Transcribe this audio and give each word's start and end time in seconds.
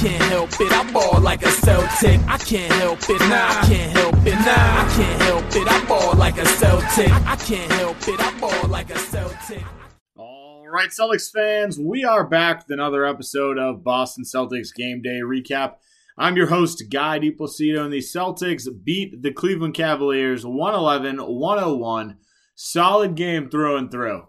can't 0.00 0.22
help 0.22 0.50
it. 0.58 0.72
I 0.72 0.90
ball 0.92 1.20
like 1.20 1.42
a 1.42 1.50
Celtic. 1.50 2.20
I 2.26 2.38
can't 2.38 2.72
help 2.72 3.00
it. 3.02 3.20
Nah, 3.20 3.48
I 3.48 3.66
can't 3.68 3.92
help 3.92 4.14
it. 4.26 4.32
Nah, 4.32 4.46
I 4.46 4.92
can't 4.96 5.22
help 5.22 5.44
it. 5.54 5.68
I 5.70 5.84
ball 5.84 6.16
like 6.16 6.38
a 6.38 6.46
Celtic. 6.46 7.12
I 7.26 7.36
can't 7.36 7.70
help 7.72 8.08
it. 8.08 8.18
I 8.18 8.40
ball 8.40 8.68
like 8.68 8.88
a 8.88 8.98
Celtic. 8.98 9.62
All 10.16 10.66
right, 10.66 10.88
Celtics 10.88 11.30
fans, 11.30 11.78
we 11.78 12.02
are 12.04 12.24
back 12.24 12.60
with 12.60 12.70
another 12.70 13.04
episode 13.04 13.58
of 13.58 13.84
Boston 13.84 14.24
Celtics 14.24 14.74
Game 14.74 15.02
Day 15.02 15.20
Recap. 15.22 15.74
I'm 16.16 16.34
your 16.34 16.46
host, 16.46 16.82
Guy 16.90 17.18
DiPlacido, 17.18 17.84
and 17.84 17.92
the 17.92 17.98
Celtics 17.98 18.66
beat 18.82 19.20
the 19.20 19.32
Cleveland 19.32 19.74
Cavaliers 19.74 20.46
111 20.46 21.18
101. 21.18 22.16
Solid 22.54 23.16
game 23.16 23.50
through 23.50 23.76
and 23.76 23.90
through. 23.90 24.22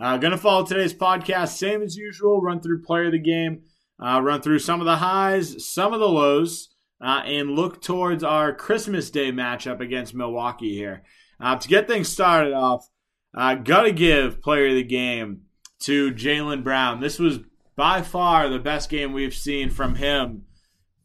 Uh, 0.00 0.16
gonna 0.16 0.38
follow 0.38 0.64
today's 0.64 0.94
podcast, 0.94 1.58
same 1.58 1.82
as 1.82 1.96
usual, 1.96 2.40
run 2.40 2.60
through 2.60 2.82
player 2.82 3.06
of 3.06 3.12
the 3.12 3.18
game, 3.18 3.60
uh, 4.00 4.20
run 4.22 4.40
through 4.40 4.58
some 4.60 4.80
of 4.80 4.86
the 4.86 4.96
highs, 4.96 5.64
some 5.66 5.92
of 5.92 6.00
the 6.00 6.08
lows, 6.08 6.68
uh, 7.00 7.22
and 7.24 7.50
look 7.50 7.80
towards 7.80 8.24
our 8.24 8.52
Christmas 8.52 9.10
Day 9.10 9.32
matchup 9.32 9.80
against 9.80 10.14
Milwaukee 10.14 10.74
here. 10.74 11.02
Uh, 11.40 11.56
to 11.56 11.68
get 11.68 11.86
things 11.86 12.08
started 12.08 12.52
off, 12.52 12.88
uh, 13.36 13.54
gotta 13.54 13.92
give 13.92 14.40
player 14.40 14.68
of 14.68 14.74
the 14.74 14.82
game 14.82 15.42
to 15.80 16.12
Jaylen 16.12 16.64
Brown. 16.64 17.00
This 17.00 17.18
was 17.18 17.40
by 17.76 18.02
far 18.02 18.48
the 18.48 18.58
best 18.58 18.90
game 18.90 19.12
we've 19.12 19.34
seen 19.34 19.70
from 19.70 19.94
him 19.96 20.46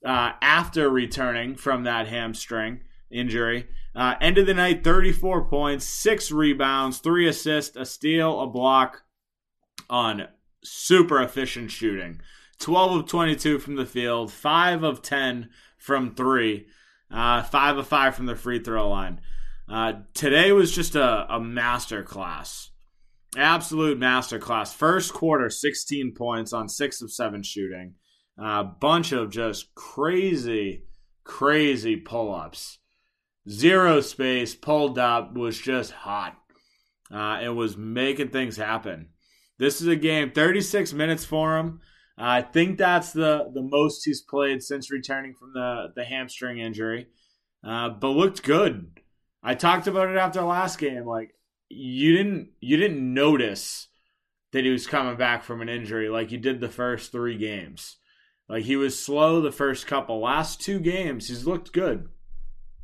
uh, 0.04 0.32
after 0.42 0.90
returning 0.90 1.56
from 1.56 1.84
that 1.84 2.08
hamstring 2.08 2.82
injury. 3.12 3.68
Uh, 3.96 4.16
end 4.20 4.40
of 4.40 4.48
the 4.48 4.54
night, 4.56 4.84
34 4.84 5.46
points, 5.46 5.86
six 5.86 6.32
rebounds, 6.32 6.98
three 6.98 7.28
assists, 7.28 7.76
a 7.76 7.86
steal, 7.86 8.42
a 8.42 8.48
block 8.48 9.04
on 9.90 10.28
super 10.64 11.22
efficient 11.22 11.70
shooting. 11.70 12.20
12 12.64 12.92
of 13.02 13.08
22 13.08 13.60
from 13.60 13.76
the 13.76 13.86
field, 13.86 14.32
5 14.32 14.84
of 14.84 15.02
10 15.02 15.50
from 15.78 16.16
three, 16.16 16.68
uh, 17.12 17.44
5 17.44 17.78
of 17.80 17.88
5 17.88 18.16
from 18.16 18.26
the 18.26 18.38
free 18.38 18.60
throw 18.60 18.90
line. 18.90 19.20
Uh, 19.70 19.94
today 20.14 20.54
was 20.54 20.74
just 20.74 20.96
a, 20.96 21.28
a 21.30 21.42
master 21.42 22.04
class. 22.04 22.70
Absolute 23.36 24.00
master 24.00 24.40
class. 24.40 24.74
First 24.74 25.14
quarter, 25.14 25.50
16 25.50 26.14
points 26.14 26.54
on 26.54 26.70
6 26.70 27.02
of 27.02 27.12
7 27.12 27.44
shooting. 27.44 27.96
A 28.40 28.46
uh, 28.46 28.64
bunch 28.64 29.12
of 29.12 29.30
just 29.30 29.76
crazy, 29.76 30.86
crazy 31.26 31.98
pull 31.98 32.34
ups. 32.34 32.80
Zero 33.50 34.00
space, 34.00 34.56
pulled 34.56 34.98
up, 34.98 35.36
was 35.36 35.60
just 35.60 35.92
hot. 35.92 36.38
Uh, 37.14 37.42
it 37.44 37.50
was 37.50 37.76
making 37.76 38.30
things 38.30 38.56
happen. 38.56 39.10
This 39.60 39.82
is 39.82 39.88
a 39.88 39.98
game, 39.98 40.32
36 40.32 40.94
minutes 40.94 41.26
for 41.26 41.58
him. 41.58 41.82
I 42.18 42.42
think 42.42 42.78
that's 42.78 43.12
the, 43.12 43.50
the 43.54 43.62
most 43.62 44.06
he's 44.06 44.22
played 44.22 44.62
since 44.62 44.92
returning 44.92 45.34
from 45.34 45.54
the, 45.54 45.92
the 45.96 46.04
hamstring 46.04 46.60
injury. 46.60 47.08
Uh, 47.64 47.90
but 47.90 48.10
looked 48.10 48.44
good. 48.44 49.00
I 49.42 49.56
talked 49.56 49.88
about 49.88 50.10
it 50.10 50.18
after 50.18 50.42
last 50.42 50.80
game. 50.80 51.06
Like 51.06 51.36
you 51.70 52.16
didn't 52.16 52.50
you 52.60 52.78
didn't 52.78 53.14
notice 53.14 53.88
that 54.52 54.64
he 54.64 54.70
was 54.70 54.88
coming 54.88 55.18
back 55.18 55.44
from 55.44 55.62
an 55.62 55.70
injury 55.70 56.10
like 56.10 56.32
you 56.32 56.38
did 56.38 56.60
the 56.60 56.70
first 56.70 57.12
three 57.12 57.38
games. 57.38 57.98
Like 58.48 58.64
he 58.64 58.76
was 58.76 59.02
slow 59.02 59.42
the 59.42 59.52
first 59.52 59.88
couple. 59.88 60.20
Last 60.20 60.62
two 60.62 60.80
games, 60.80 61.28
he's 61.28 61.48
looked 61.48 61.74
good. 61.74 62.10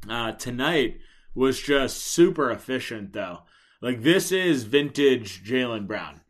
Uh, 0.10 0.32
tonight 0.34 1.00
was 1.36 1.62
just 1.62 1.98
super 1.98 2.50
efficient 2.52 3.14
though. 3.14 3.40
Like 3.82 4.02
this 4.02 4.32
is 4.32 4.64
vintage 4.64 5.44
Jaylen 5.44 5.88
Brown. 5.88 6.22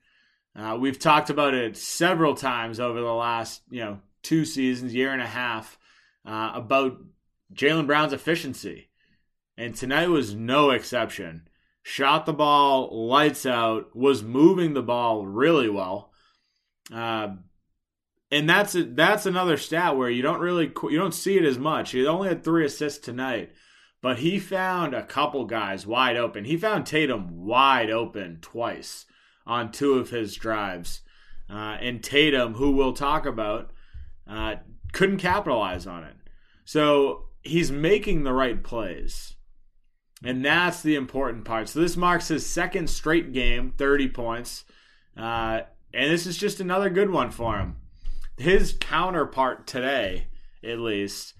Uh, 0.55 0.78
we've 0.80 1.00
talked 1.00 1.30
about 1.30 1.53
it 1.53 1.78
several 1.78 2.36
times 2.36 2.80
over 2.80 3.00
the 3.00 3.14
last, 3.14 3.61
you 3.69 3.81
know, 3.81 4.00
two 4.22 4.45
seasons, 4.45 4.94
year 4.94 5.11
and 5.14 5.22
a 5.22 5.28
half, 5.28 5.78
uh, 6.25 6.52
about 6.55 6.97
Jaylen 7.53 7.88
Brown's 7.88 8.14
efficiency, 8.14 8.89
and 9.58 9.75
tonight 9.75 10.09
was 10.09 10.36
no 10.36 10.72
exception. 10.72 11.47
Shot 11.81 12.25
the 12.25 12.33
ball 12.33 13.08
lights 13.08 13.45
out, 13.45 13.95
was 13.95 14.21
moving 14.21 14.73
the 14.73 14.83
ball 14.83 15.26
really 15.26 15.70
well, 15.70 16.11
uh, 16.93 17.30
and 18.32 18.49
that's 18.49 18.76
a, 18.76 18.83
that's 18.83 19.26
another 19.26 19.58
stat 19.58 19.98
where 19.98 20.09
you 20.09 20.21
don't 20.21 20.39
really 20.39 20.71
you 20.83 20.98
don't 20.98 21.14
see 21.14 21.38
it 21.38 21.45
as 21.45 21.58
much. 21.58 21.92
He 21.92 22.05
only 22.05 22.27
had 22.27 22.43
three 22.43 22.65
assists 22.65 23.04
tonight, 23.04 23.52
but 24.02 24.20
he 24.20 24.39
found 24.39 24.93
a 24.93 25.05
couple 25.05 25.45
guys 25.45 25.88
wide 25.88 26.17
open. 26.17 26.45
He 26.45 26.58
found 26.58 26.86
Tatum 26.86 27.45
wide 27.45 27.89
open 27.89 28.39
twice 28.42 29.05
on 29.49 29.71
two 29.71 29.95
of 29.95 30.11
his 30.11 30.36
drives. 30.36 31.02
Uh, 31.49 31.76
and 31.82 32.04
Tatum, 32.04 32.54
who 32.54 32.71
we'll 32.71 32.93
talk 32.93 33.26
about, 33.26 33.71
uh, 34.30 34.58
couldn't 34.93 35.17
capitalize 35.17 35.87
on 35.87 36.04
it. 36.04 36.15
So 36.65 37.26
he's 37.42 37.71
making 37.71 38.23
the 38.23 38.32
right 38.32 38.64
plays. 38.64 39.36
And 40.23 40.45
that's 40.45 40.83
the 40.83 40.95
important 40.95 41.45
part. 41.45 41.67
So 41.67 41.80
this 41.80 41.98
marks 41.98 42.27
his 42.27 42.45
second 42.45 42.89
straight 42.89 43.33
game, 43.33 43.73
30 43.76 44.09
points. 44.09 44.65
Uh, 45.17 45.61
and 45.93 46.11
this 46.11 46.27
is 46.27 46.38
just 46.38 46.59
another 46.59 46.92
good 46.92 47.09
one 47.09 47.32
for 47.32 47.58
him. 47.58 47.77
His 48.38 48.77
counterpart 48.80 49.65
today, 49.65 50.27
at 50.64 50.77
least, 50.77 51.33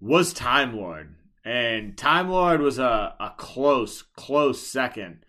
was 0.00 0.32
Time 0.32 0.74
Lord. 0.74 1.16
And 1.44 1.98
Time 1.98 2.30
Lord 2.30 2.62
was 2.62 2.78
a, 2.78 3.14
a 3.20 3.34
close, 3.36 4.00
close 4.00 4.66
second 4.66 5.24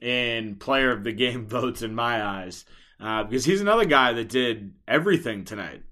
in 0.00 0.56
player 0.56 0.90
of 0.90 1.04
the 1.04 1.12
game 1.12 1.46
votes 1.48 1.82
in 1.82 1.94
my 1.94 2.24
eyes 2.24 2.64
uh, 3.00 3.24
because 3.24 3.44
he's 3.44 3.60
another 3.60 3.84
guy 3.84 4.12
that 4.12 4.28
did 4.28 4.74
everything 4.86 5.44
tonight. 5.44 5.82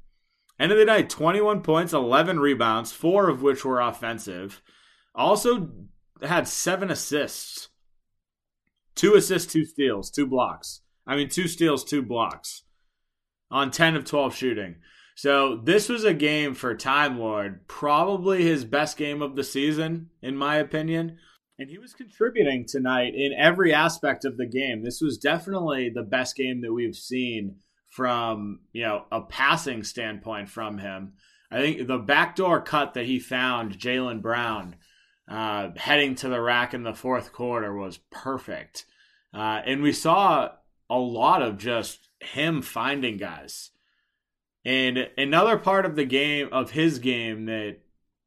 End 0.58 0.70
of 0.70 0.78
the 0.78 0.84
night, 0.84 1.10
21 1.10 1.62
points, 1.62 1.92
11 1.92 2.38
rebounds, 2.38 2.92
four 2.92 3.28
of 3.28 3.42
which 3.42 3.64
were 3.64 3.80
offensive. 3.80 4.62
Also 5.14 5.70
had 6.22 6.46
seven 6.46 6.90
assists, 6.90 7.68
two 8.94 9.14
assists, 9.14 9.52
two 9.52 9.64
steals, 9.64 10.10
two 10.10 10.26
blocks. 10.26 10.82
I 11.06 11.16
mean, 11.16 11.28
two 11.28 11.48
steals, 11.48 11.84
two 11.84 12.02
blocks 12.02 12.62
on 13.50 13.70
10 13.70 13.96
of 13.96 14.04
12 14.04 14.34
shooting. 14.34 14.76
So 15.14 15.56
this 15.56 15.88
was 15.88 16.04
a 16.04 16.14
game 16.14 16.54
for 16.54 16.74
Time 16.74 17.18
Lord, 17.18 17.66
probably 17.66 18.44
his 18.44 18.64
best 18.64 18.96
game 18.96 19.20
of 19.20 19.36
the 19.36 19.44
season, 19.44 20.10
in 20.22 20.36
my 20.36 20.56
opinion 20.56 21.18
and 21.62 21.70
he 21.70 21.78
was 21.78 21.94
contributing 21.94 22.66
tonight 22.66 23.14
in 23.14 23.32
every 23.38 23.72
aspect 23.72 24.24
of 24.24 24.36
the 24.36 24.46
game. 24.46 24.82
This 24.82 25.00
was 25.00 25.16
definitely 25.16 25.90
the 25.94 26.02
best 26.02 26.34
game 26.34 26.60
that 26.62 26.72
we've 26.72 26.96
seen 26.96 27.58
from 27.88 28.60
you 28.72 28.82
know 28.82 29.04
a 29.12 29.20
passing 29.20 29.84
standpoint 29.84 30.48
from 30.48 30.78
him. 30.78 31.12
I 31.52 31.60
think 31.60 31.86
the 31.86 31.98
backdoor 31.98 32.62
cut 32.62 32.94
that 32.94 33.06
he 33.06 33.20
found 33.20 33.78
Jaylen 33.78 34.20
Brown 34.20 34.74
uh, 35.30 35.68
heading 35.76 36.16
to 36.16 36.28
the 36.28 36.40
rack 36.40 36.74
in 36.74 36.82
the 36.82 36.94
fourth 36.94 37.32
quarter 37.32 37.72
was 37.72 38.00
perfect, 38.10 38.84
uh, 39.32 39.60
and 39.64 39.82
we 39.82 39.92
saw 39.92 40.48
a 40.90 40.98
lot 40.98 41.42
of 41.42 41.58
just 41.58 42.08
him 42.20 42.60
finding 42.60 43.18
guys. 43.18 43.70
And 44.64 45.10
another 45.16 45.58
part 45.58 45.86
of 45.86 45.94
the 45.94 46.06
game 46.06 46.48
of 46.50 46.72
his 46.72 46.98
game 46.98 47.44
that 47.46 47.76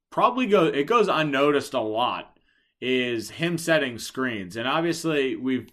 probably 0.09 0.47
go 0.47 0.67
it 0.67 0.85
goes 0.85 1.09
unnoticed 1.09 1.73
a 1.73 1.81
lot 1.81 2.34
is 2.81 3.31
him 3.31 3.57
setting 3.57 3.97
screens. 3.97 4.55
And 4.55 4.67
obviously 4.67 5.35
we've 5.35 5.69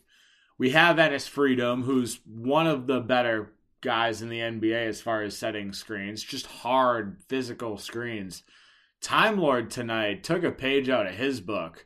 we 0.58 0.70
have 0.70 0.96
Enes 0.96 1.28
Freedom, 1.28 1.82
who's 1.82 2.20
one 2.24 2.66
of 2.66 2.86
the 2.86 3.00
better 3.00 3.52
guys 3.80 4.22
in 4.22 4.28
the 4.28 4.38
NBA 4.38 4.86
as 4.86 5.00
far 5.00 5.22
as 5.22 5.36
setting 5.36 5.72
screens, 5.72 6.22
just 6.22 6.46
hard 6.46 7.20
physical 7.28 7.76
screens. 7.76 8.44
Time 9.00 9.38
Lord 9.38 9.70
tonight 9.70 10.22
took 10.22 10.44
a 10.44 10.52
page 10.52 10.88
out 10.88 11.08
of 11.08 11.14
his 11.14 11.40
book, 11.40 11.84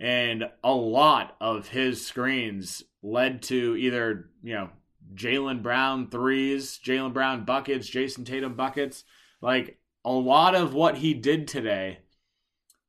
and 0.00 0.50
a 0.64 0.72
lot 0.72 1.36
of 1.40 1.68
his 1.68 2.04
screens 2.04 2.82
led 3.02 3.42
to 3.42 3.76
either, 3.76 4.30
you 4.42 4.54
know, 4.54 4.70
Jaylen 5.14 5.62
Brown 5.62 6.10
threes, 6.10 6.80
Jaylen 6.84 7.12
Brown 7.12 7.44
buckets, 7.44 7.88
Jayson 7.88 8.24
Tatum 8.24 8.54
buckets. 8.54 9.04
Like 9.40 9.78
a 10.04 10.10
lot 10.10 10.54
of 10.54 10.74
what 10.74 10.96
he 10.96 11.14
did 11.14 11.46
today 11.46 12.00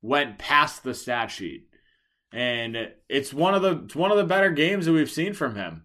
went 0.02 0.38
past 0.38 0.84
the 0.84 0.94
stat 0.94 1.32
sheet 1.32 1.70
and 2.32 2.92
it's 3.08 3.34
one 3.34 3.56
of 3.56 3.62
the 3.62 3.84
it's 3.86 3.96
one 3.96 4.12
of 4.12 4.18
the 4.18 4.24
better 4.24 4.52
games 4.52 4.86
that 4.86 4.94
we've 4.94 5.10
seen 5.10 5.34
from 5.34 5.56
him. 5.56 5.84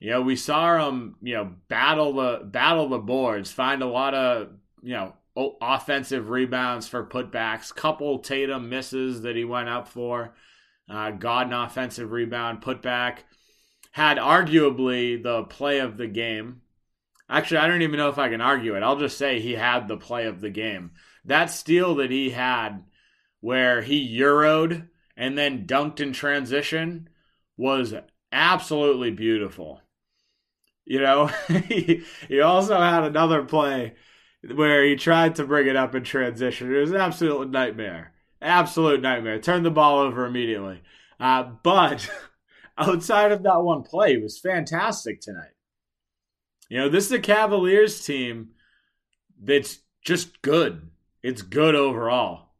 You 0.00 0.10
know, 0.10 0.22
we 0.22 0.36
saw 0.36 0.88
him, 0.88 1.16
you 1.22 1.34
know, 1.34 1.52
battle 1.68 2.12
the 2.12 2.44
battle 2.44 2.88
the 2.88 2.98
boards, 2.98 3.52
find 3.52 3.82
a 3.82 3.86
lot 3.86 4.14
of, 4.14 4.50
you 4.82 4.94
know, 4.94 5.14
offensive 5.60 6.28
rebounds 6.28 6.88
for 6.88 7.06
putbacks, 7.06 7.74
couple 7.74 8.18
Tatum 8.18 8.68
misses 8.68 9.22
that 9.22 9.36
he 9.36 9.44
went 9.44 9.68
up 9.68 9.88
for, 9.88 10.34
uh, 10.90 11.12
got 11.12 11.46
an 11.46 11.52
offensive 11.52 12.10
rebound, 12.10 12.62
putback, 12.62 13.18
had 13.92 14.18
arguably 14.18 15.22
the 15.22 15.44
play 15.44 15.78
of 15.78 15.96
the 15.96 16.08
game. 16.08 16.62
Actually, 17.30 17.58
I 17.58 17.68
don't 17.68 17.82
even 17.82 17.96
know 17.96 18.10
if 18.10 18.18
I 18.18 18.28
can 18.28 18.40
argue 18.42 18.74
it. 18.74 18.82
I'll 18.82 18.98
just 18.98 19.16
say 19.16 19.40
he 19.40 19.52
had 19.52 19.88
the 19.88 19.96
play 19.96 20.26
of 20.26 20.40
the 20.40 20.50
game. 20.50 20.90
That 21.24 21.46
steal 21.46 21.94
that 21.94 22.10
he 22.10 22.30
had 22.30 22.84
where 23.42 23.82
he 23.82 24.18
euroed 24.18 24.88
and 25.16 25.36
then 25.36 25.66
dunked 25.66 26.00
in 26.00 26.12
transition 26.14 27.08
was 27.58 27.92
absolutely 28.30 29.10
beautiful. 29.10 29.82
You 30.86 31.00
know, 31.00 31.26
he, 31.68 32.04
he 32.28 32.40
also 32.40 32.78
had 32.78 33.04
another 33.04 33.42
play 33.44 33.94
where 34.54 34.84
he 34.84 34.96
tried 34.96 35.34
to 35.36 35.44
bring 35.44 35.66
it 35.66 35.76
up 35.76 35.94
in 35.94 36.04
transition. 36.04 36.74
It 36.74 36.78
was 36.78 36.92
an 36.92 37.00
absolute 37.00 37.50
nightmare. 37.50 38.14
Absolute 38.40 39.02
nightmare. 39.02 39.38
Turned 39.40 39.66
the 39.66 39.70
ball 39.70 39.98
over 39.98 40.24
immediately. 40.24 40.80
Uh, 41.20 41.42
but 41.62 42.08
outside 42.78 43.32
of 43.32 43.42
that 43.42 43.62
one 43.62 43.82
play, 43.82 44.16
was 44.16 44.38
fantastic 44.40 45.20
tonight. 45.20 45.50
You 46.68 46.78
know, 46.78 46.88
this 46.88 47.06
is 47.06 47.12
a 47.12 47.20
Cavaliers 47.20 48.04
team 48.04 48.50
that's 49.40 49.80
just 50.04 50.40
good. 50.42 50.90
It's 51.22 51.42
good 51.42 51.74
overall. 51.74 52.51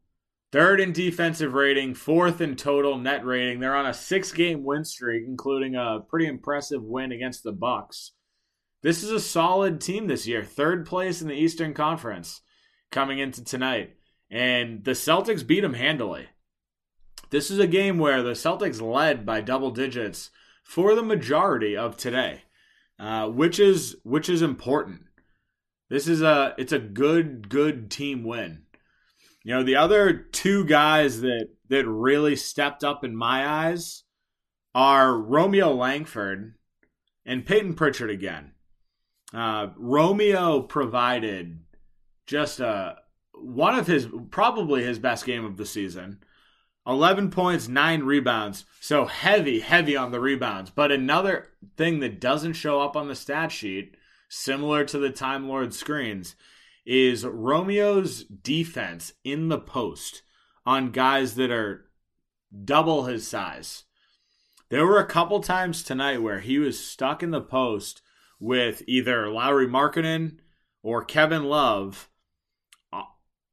Third 0.52 0.80
in 0.80 0.92
defensive 0.92 1.54
rating, 1.54 1.94
fourth 1.94 2.42
in 2.42 2.56
total 2.56 2.98
net 2.98 3.24
rating. 3.24 3.58
They're 3.58 3.74
on 3.74 3.86
a 3.86 3.94
six-game 3.94 4.62
win 4.62 4.84
streak, 4.84 5.24
including 5.26 5.76
a 5.76 6.00
pretty 6.06 6.26
impressive 6.26 6.82
win 6.82 7.10
against 7.10 7.42
the 7.42 7.52
Bucks. 7.52 8.12
This 8.82 9.02
is 9.02 9.10
a 9.10 9.20
solid 9.20 9.80
team 9.80 10.08
this 10.08 10.26
year. 10.26 10.44
Third 10.44 10.84
place 10.84 11.22
in 11.22 11.28
the 11.28 11.34
Eastern 11.34 11.72
Conference 11.72 12.42
coming 12.90 13.18
into 13.18 13.42
tonight. 13.42 13.96
And 14.30 14.84
the 14.84 14.90
Celtics 14.90 15.46
beat 15.46 15.60
them 15.60 15.74
handily. 15.74 16.26
This 17.30 17.50
is 17.50 17.58
a 17.58 17.66
game 17.66 17.98
where 17.98 18.22
the 18.22 18.32
Celtics 18.32 18.82
led 18.82 19.24
by 19.24 19.40
double 19.40 19.70
digits 19.70 20.30
for 20.62 20.94
the 20.94 21.02
majority 21.02 21.76
of 21.76 21.96
today, 21.96 22.42
uh, 22.98 23.28
which 23.28 23.58
is 23.58 23.96
which 24.02 24.28
is 24.28 24.42
important. 24.42 25.02
This 25.88 26.06
is 26.06 26.20
a 26.20 26.54
it's 26.58 26.72
a 26.72 26.78
good 26.78 27.48
good 27.48 27.90
team 27.90 28.22
win. 28.22 28.64
You 29.44 29.54
know, 29.54 29.62
the 29.62 29.76
other 29.76 30.12
two 30.12 30.64
guys 30.64 31.20
that 31.20 31.48
that 31.68 31.86
really 31.86 32.36
stepped 32.36 32.84
up 32.84 33.04
in 33.04 33.16
my 33.16 33.46
eyes 33.46 34.04
are 34.74 35.16
Romeo 35.16 35.72
Langford 35.72 36.54
and 37.24 37.46
Peyton 37.46 37.74
Pritchard 37.74 38.10
again. 38.10 38.52
Uh, 39.32 39.68
Romeo 39.76 40.60
provided 40.60 41.60
just 42.26 42.60
a 42.60 42.96
one 43.34 43.76
of 43.76 43.86
his 43.86 44.06
probably 44.30 44.84
his 44.84 44.98
best 44.98 45.24
game 45.24 45.44
of 45.44 45.56
the 45.56 45.66
season. 45.66 46.18
11 46.84 47.30
points, 47.30 47.68
9 47.68 48.02
rebounds. 48.02 48.64
So 48.80 49.06
heavy, 49.06 49.60
heavy 49.60 49.96
on 49.96 50.10
the 50.10 50.18
rebounds. 50.18 50.70
But 50.70 50.90
another 50.90 51.50
thing 51.76 52.00
that 52.00 52.20
doesn't 52.20 52.54
show 52.54 52.80
up 52.80 52.96
on 52.96 53.06
the 53.06 53.14
stat 53.14 53.52
sheet, 53.52 53.96
similar 54.28 54.84
to 54.86 54.98
the 54.98 55.10
Time 55.10 55.48
Lord 55.48 55.74
screens, 55.74 56.34
is 56.84 57.24
Romeo's 57.24 58.24
defense 58.24 59.12
in 59.24 59.48
the 59.48 59.58
post 59.58 60.22
on 60.66 60.90
guys 60.90 61.34
that 61.36 61.50
are 61.50 61.86
double 62.64 63.04
his 63.04 63.26
size. 63.26 63.84
There 64.68 64.86
were 64.86 64.98
a 64.98 65.06
couple 65.06 65.40
times 65.40 65.82
tonight 65.82 66.22
where 66.22 66.40
he 66.40 66.58
was 66.58 66.84
stuck 66.84 67.22
in 67.22 67.30
the 67.30 67.40
post 67.40 68.02
with 68.40 68.82
either 68.86 69.28
Lauri 69.28 69.66
Markkanen 69.66 70.38
or 70.82 71.04
Kevin 71.04 71.44
Love, 71.44 72.08
uh, 72.92 73.02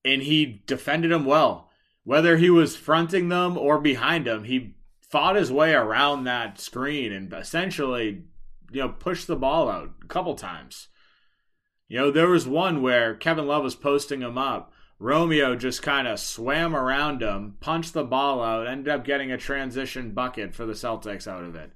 and 0.04 0.24
he 0.24 0.64
defended 0.66 1.12
him 1.12 1.26
well. 1.26 1.70
Whether 2.04 2.38
he 2.38 2.50
was 2.50 2.76
fronting 2.76 3.30
them 3.30 3.58
or 3.58 3.80
behind 3.80 4.26
them, 4.26 4.46
he 4.46 4.76
fought 5.02 5.36
his 5.36 5.52
way 5.52 5.74
around 5.74 6.24
that 6.24 6.60
screen 6.60 7.12
and 7.12 7.32
essentially, 7.34 8.24
you 8.72 8.82
know, 8.82 8.90
pushed 8.90 9.28
the 9.28 9.36
ball 9.36 9.70
out 9.70 9.92
a 10.04 10.08
couple 10.08 10.36
times. 10.36 10.88
You 11.90 11.98
know, 11.98 12.12
there 12.12 12.30
was 12.30 12.48
one 12.48 12.82
where 12.82 13.16
Kevin 13.16 13.48
Love 13.48 13.64
was 13.64 13.76
posting 13.76 14.22
him 14.22 14.38
up. 14.38 14.72
Romeo 15.00 15.56
just 15.56 15.82
kind 15.82 16.08
of 16.08 16.20
swam 16.20 16.76
around 16.76 17.22
him, 17.22 17.56
punched 17.62 17.94
the 17.94 18.04
ball 18.04 18.44
out, 18.44 18.68
ended 18.68 18.94
up 18.94 19.04
getting 19.04 19.32
a 19.32 19.38
transition 19.38 20.12
bucket 20.12 20.54
for 20.54 20.66
the 20.66 20.74
Celtics 20.74 21.28
out 21.28 21.44
of 21.44 21.56
it. 21.56 21.72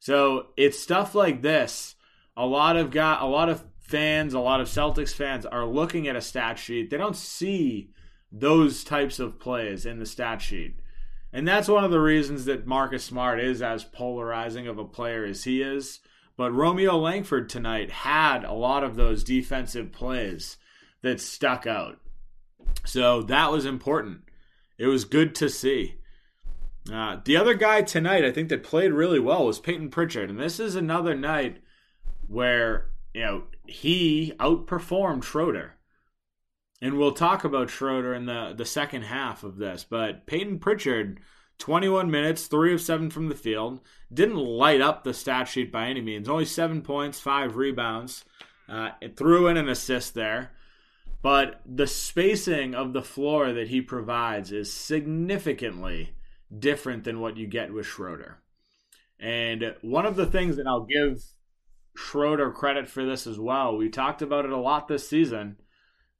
So 0.00 0.48
it's 0.56 0.80
stuff 0.80 1.14
like 1.14 1.42
this. 1.42 1.94
A 2.36 2.44
lot 2.44 2.76
of 2.76 2.90
got 2.90 3.22
a 3.22 3.26
lot 3.26 3.48
of 3.48 3.64
fans, 3.78 4.34
a 4.34 4.40
lot 4.40 4.60
of 4.60 4.68
Celtics 4.68 5.14
fans 5.14 5.46
are 5.46 5.64
looking 5.64 6.08
at 6.08 6.16
a 6.16 6.20
stat 6.20 6.58
sheet. 6.58 6.90
They 6.90 6.96
don't 6.96 7.16
see 7.16 7.90
those 8.32 8.82
types 8.82 9.20
of 9.20 9.38
plays 9.38 9.86
in 9.86 10.00
the 10.00 10.06
stat 10.06 10.42
sheet. 10.42 10.80
And 11.32 11.46
that's 11.46 11.68
one 11.68 11.84
of 11.84 11.90
the 11.90 12.00
reasons 12.00 12.46
that 12.46 12.66
Marcus 12.66 13.04
Smart 13.04 13.38
is 13.38 13.62
as 13.62 13.84
polarizing 13.84 14.66
of 14.66 14.78
a 14.78 14.84
player 14.84 15.24
as 15.24 15.44
he 15.44 15.62
is. 15.62 16.00
But 16.36 16.52
Romeo 16.52 16.96
Langford 16.98 17.48
tonight 17.48 17.90
had 17.90 18.44
a 18.44 18.52
lot 18.52 18.84
of 18.84 18.96
those 18.96 19.24
defensive 19.24 19.90
plays 19.90 20.58
that 21.02 21.20
stuck 21.20 21.66
out. 21.66 21.98
So 22.84 23.22
that 23.22 23.50
was 23.50 23.64
important. 23.64 24.22
It 24.78 24.86
was 24.86 25.04
good 25.04 25.34
to 25.36 25.48
see. 25.48 25.96
Uh, 26.92 27.18
the 27.24 27.36
other 27.36 27.54
guy 27.54 27.82
tonight, 27.82 28.24
I 28.24 28.30
think, 28.30 28.48
that 28.50 28.62
played 28.62 28.92
really 28.92 29.18
well 29.18 29.46
was 29.46 29.58
Peyton 29.58 29.88
Pritchard. 29.88 30.30
And 30.30 30.38
this 30.38 30.60
is 30.60 30.76
another 30.76 31.14
night 31.14 31.58
where, 32.28 32.90
you 33.14 33.22
know, 33.22 33.42
he 33.66 34.32
outperformed 34.38 35.24
Schroeder. 35.24 35.74
And 36.82 36.98
we'll 36.98 37.12
talk 37.12 37.44
about 37.44 37.70
Schroeder 37.70 38.14
in 38.14 38.26
the, 38.26 38.54
the 38.56 38.66
second 38.66 39.02
half 39.02 39.42
of 39.42 39.56
this. 39.56 39.84
But 39.88 40.26
Peyton 40.26 40.58
Pritchard 40.58 41.20
21 41.58 42.10
minutes, 42.10 42.46
3 42.46 42.74
of 42.74 42.80
7 42.80 43.10
from 43.10 43.28
the 43.28 43.34
field. 43.34 43.80
Didn't 44.12 44.36
light 44.36 44.80
up 44.80 45.04
the 45.04 45.14
stat 45.14 45.48
sheet 45.48 45.72
by 45.72 45.86
any 45.88 46.00
means. 46.00 46.28
Only 46.28 46.44
7 46.44 46.82
points, 46.82 47.20
5 47.20 47.56
rebounds. 47.56 48.24
Uh, 48.68 48.90
it 49.00 49.16
threw 49.16 49.48
in 49.48 49.56
an 49.56 49.68
assist 49.68 50.14
there. 50.14 50.52
But 51.22 51.60
the 51.66 51.86
spacing 51.86 52.74
of 52.74 52.92
the 52.92 53.02
floor 53.02 53.52
that 53.52 53.68
he 53.68 53.80
provides 53.80 54.52
is 54.52 54.72
significantly 54.72 56.14
different 56.56 57.04
than 57.04 57.20
what 57.20 57.36
you 57.36 57.46
get 57.46 57.72
with 57.72 57.86
Schroeder. 57.86 58.38
And 59.18 59.74
one 59.80 60.06
of 60.06 60.16
the 60.16 60.26
things 60.26 60.56
that 60.56 60.66
I'll 60.66 60.84
give 60.84 61.22
Schroeder 61.96 62.50
credit 62.52 62.86
for 62.86 63.04
this 63.04 63.26
as 63.26 63.38
well, 63.38 63.76
we 63.76 63.88
talked 63.88 64.22
about 64.22 64.44
it 64.44 64.52
a 64.52 64.56
lot 64.56 64.88
this 64.88 65.08
season. 65.08 65.56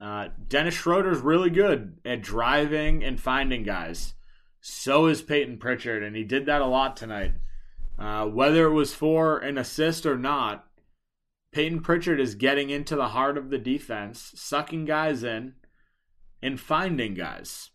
Uh, 0.00 0.28
Dennis 0.48 0.74
Schroeder's 0.74 1.20
really 1.20 1.50
good 1.50 1.98
at 2.04 2.22
driving 2.22 3.04
and 3.04 3.20
finding 3.20 3.62
guys. 3.62 4.14
So 4.68 5.06
is 5.06 5.22
Peyton 5.22 5.58
Pritchard, 5.58 6.02
and 6.02 6.16
he 6.16 6.24
did 6.24 6.46
that 6.46 6.60
a 6.60 6.66
lot 6.66 6.96
tonight. 6.96 7.34
Uh, 7.96 8.26
whether 8.26 8.66
it 8.66 8.72
was 8.72 8.92
for 8.92 9.38
an 9.38 9.58
assist 9.58 10.04
or 10.04 10.18
not, 10.18 10.66
Peyton 11.52 11.82
Pritchard 11.82 12.18
is 12.18 12.34
getting 12.34 12.70
into 12.70 12.96
the 12.96 13.10
heart 13.10 13.38
of 13.38 13.50
the 13.50 13.58
defense, 13.58 14.32
sucking 14.34 14.84
guys 14.84 15.22
in, 15.22 15.54
and 16.42 16.58
finding 16.58 17.14
guys. 17.14 17.70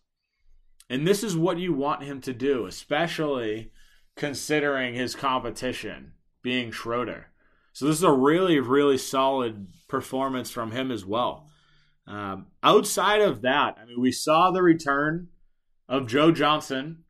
And 0.90 1.06
this 1.06 1.24
is 1.24 1.34
what 1.34 1.58
you 1.58 1.72
want 1.72 2.02
him 2.02 2.20
to 2.20 2.34
do, 2.34 2.66
especially 2.66 3.72
considering 4.14 4.94
his 4.94 5.14
competition 5.14 6.12
being 6.42 6.70
Schroeder. 6.70 7.28
So 7.72 7.86
this 7.86 7.96
is 7.96 8.02
a 8.02 8.12
really, 8.12 8.60
really 8.60 8.98
solid 8.98 9.68
performance 9.88 10.50
from 10.50 10.72
him 10.72 10.90
as 10.90 11.06
well. 11.06 11.48
Um, 12.06 12.48
outside 12.62 13.22
of 13.22 13.40
that, 13.40 13.78
I 13.80 13.86
mean, 13.86 13.98
we 13.98 14.12
saw 14.12 14.50
the 14.50 14.62
return 14.62 15.28
of 15.92 16.06
Joe 16.06 16.32
Johnson. 16.32 17.04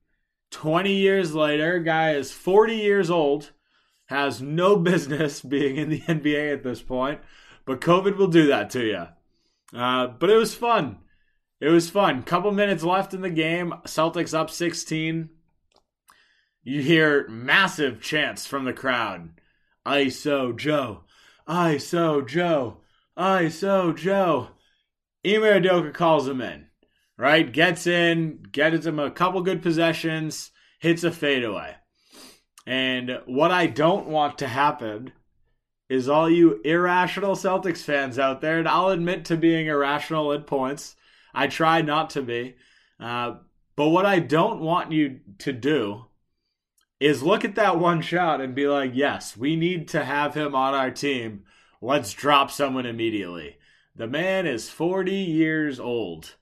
20 0.51 0.93
years 0.93 1.35
later, 1.35 1.79
guy 1.79 2.15
is 2.15 2.33
40 2.33 2.75
years 2.75 3.11
old, 3.11 3.53
has 4.07 4.43
no 4.43 4.77
business 4.91 5.41
being 5.41 5.77
in 5.77 5.89
the 5.89 6.01
NBA 6.01 6.53
at 6.53 6.65
this 6.65 6.83
point, 6.83 7.21
but 7.65 7.81
COVID 7.81 8.17
will 8.17 8.27
do 8.27 8.49
that 8.49 8.69
to 8.71 8.85
you. 8.85 9.07
Uh, 9.79 10.09
but 10.09 10.29
it 10.29 10.37
was 10.37 10.55
fun. 10.55 10.99
It 11.61 11.69
was 11.69 11.89
fun. 11.89 12.25
Couple 12.25 12.51
minutes 12.51 12.83
left 12.83 13.15
in 13.15 13.21
the 13.21 13.31
game. 13.31 13.73
Celtics 13.87 14.37
up 14.37 14.51
16. 14.51 15.31
You 16.65 16.83
hear 16.83 17.29
massive 17.29 18.03
chants 18.03 18.47
from 18.47 18.65
the 18.65 18.73
crowd. 18.73 19.31
ISO 19.87 20.57
Joe. 20.57 21.05
ISO 21.49 22.27
Joe. 22.27 22.79
ISO 23.17 23.97
Joe. 23.97 24.49
Ime 25.25 25.43
Udoka 25.43 25.95
calls 25.95 26.27
him 26.27 26.41
in 26.41 26.67
right? 27.23 27.52
Gets 27.52 27.87
in, 27.87 28.41
gets 28.50 28.85
him 28.85 28.99
a 28.99 29.09
couple 29.09 29.43
good 29.43 29.62
possessions, 29.62 30.50
hits 30.81 31.05
a 31.05 31.12
fadeaway. 31.12 31.76
And 32.67 33.21
what 33.26 33.52
I 33.52 33.69
don't 33.69 34.09
want 34.09 34.38
to 34.38 34.49
happen 34.49 35.12
is 35.88 36.09
all 36.09 36.29
you 36.29 36.61
irrational 36.64 37.37
Celtics 37.37 37.85
fans 37.85 38.19
out 38.19 38.41
there, 38.41 38.59
and 38.59 38.67
I'll 38.67 38.88
admit 38.88 39.25
to 39.26 39.37
being 39.37 39.69
irrational 39.69 40.33
at 40.33 40.49
points. 40.49 40.97
I 41.33 41.47
try 41.47 41.81
not 41.81 42.11
to 42.11 42.23
be. 42.23 42.57
Uh, 42.99 43.37
but 43.76 43.91
what 43.91 44.05
I 44.05 44.19
don't 44.19 44.61
want 44.61 44.91
you 44.91 45.21
to 45.38 45.52
do 45.52 46.07
is 46.99 47.23
look 47.23 47.45
at 47.45 47.55
that 47.55 47.79
one 47.79 48.02
shot 48.02 48.41
and 48.41 48.52
be 48.52 48.67
like, 48.67 48.91
yes, 48.95 49.37
we 49.37 49.55
need 49.55 49.87
to 49.88 50.05
have 50.05 50.35
him 50.35 50.57
on 50.57 50.75
our 50.75 50.91
team. 50.91 51.45
Let's 51.81 52.12
drop 52.12 52.50
someone 52.50 52.85
immediately. 52.85 53.59
The 53.95 54.09
man 54.09 54.45
is 54.45 54.71
40 54.71 55.12
years 55.12 55.79
old. 55.79 56.35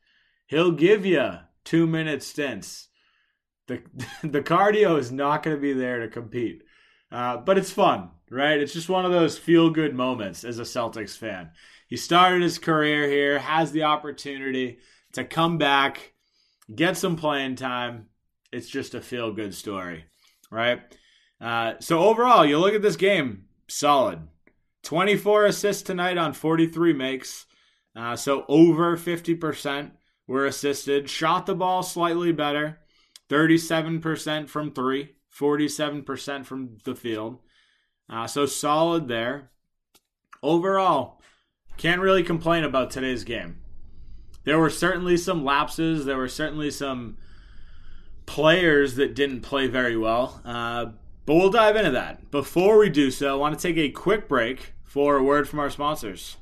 He'll 0.50 0.72
give 0.72 1.06
you 1.06 1.30
two 1.64 1.86
minute 1.86 2.24
stints. 2.24 2.88
The 3.68 3.82
the 4.24 4.42
cardio 4.42 4.98
is 4.98 5.12
not 5.12 5.44
going 5.44 5.56
to 5.56 5.60
be 5.60 5.72
there 5.72 6.00
to 6.00 6.08
compete, 6.08 6.64
uh, 7.12 7.36
but 7.36 7.56
it's 7.56 7.70
fun, 7.70 8.10
right? 8.28 8.58
It's 8.60 8.72
just 8.72 8.88
one 8.88 9.04
of 9.04 9.12
those 9.12 9.38
feel 9.38 9.70
good 9.70 9.94
moments 9.94 10.42
as 10.42 10.58
a 10.58 10.64
Celtics 10.64 11.16
fan. 11.16 11.50
He 11.86 11.96
started 11.96 12.42
his 12.42 12.58
career 12.58 13.08
here, 13.08 13.38
has 13.38 13.70
the 13.70 13.84
opportunity 13.84 14.78
to 15.12 15.24
come 15.24 15.56
back, 15.56 16.14
get 16.74 16.96
some 16.96 17.14
playing 17.14 17.54
time. 17.54 18.06
It's 18.52 18.68
just 18.68 18.94
a 18.94 19.00
feel 19.00 19.32
good 19.32 19.54
story, 19.54 20.04
right? 20.50 20.80
Uh, 21.40 21.74
so 21.78 22.00
overall, 22.00 22.44
you 22.44 22.58
look 22.58 22.74
at 22.74 22.82
this 22.82 22.96
game, 22.96 23.44
solid. 23.68 24.26
24 24.82 25.46
assists 25.46 25.82
tonight 25.82 26.18
on 26.18 26.32
43 26.32 26.92
makes. 26.92 27.46
Uh, 27.94 28.16
so 28.16 28.44
over 28.48 28.96
50% 28.96 29.92
were 30.30 30.46
assisted. 30.46 31.10
Shot 31.10 31.44
the 31.44 31.56
ball 31.56 31.82
slightly 31.82 32.30
better 32.30 32.78
37% 33.28 34.48
from 34.48 34.70
three, 34.70 35.16
47% 35.36 36.46
from 36.46 36.78
the 36.84 36.94
field. 36.94 37.38
Uh, 38.08 38.28
so 38.28 38.46
solid 38.46 39.08
there. 39.08 39.50
Overall, 40.40 41.20
can't 41.76 42.00
really 42.00 42.22
complain 42.22 42.62
about 42.62 42.92
today's 42.92 43.24
game. 43.24 43.60
There 44.44 44.58
were 44.58 44.70
certainly 44.70 45.16
some 45.16 45.44
lapses. 45.44 46.04
There 46.04 46.16
were 46.16 46.28
certainly 46.28 46.70
some 46.70 47.18
players 48.24 48.94
that 48.94 49.16
didn't 49.16 49.40
play 49.40 49.66
very 49.66 49.96
well. 49.96 50.40
Uh, 50.44 50.86
but 51.26 51.34
we'll 51.34 51.50
dive 51.50 51.74
into 51.74 51.90
that. 51.90 52.30
Before 52.30 52.78
we 52.78 52.88
do 52.88 53.10
so, 53.10 53.32
I 53.32 53.36
want 53.36 53.58
to 53.58 53.60
take 53.60 53.76
a 53.76 53.90
quick 53.90 54.28
break 54.28 54.74
for 54.84 55.16
a 55.16 55.22
word 55.24 55.48
from 55.48 55.58
our 55.58 55.70
sponsors. 55.70 56.36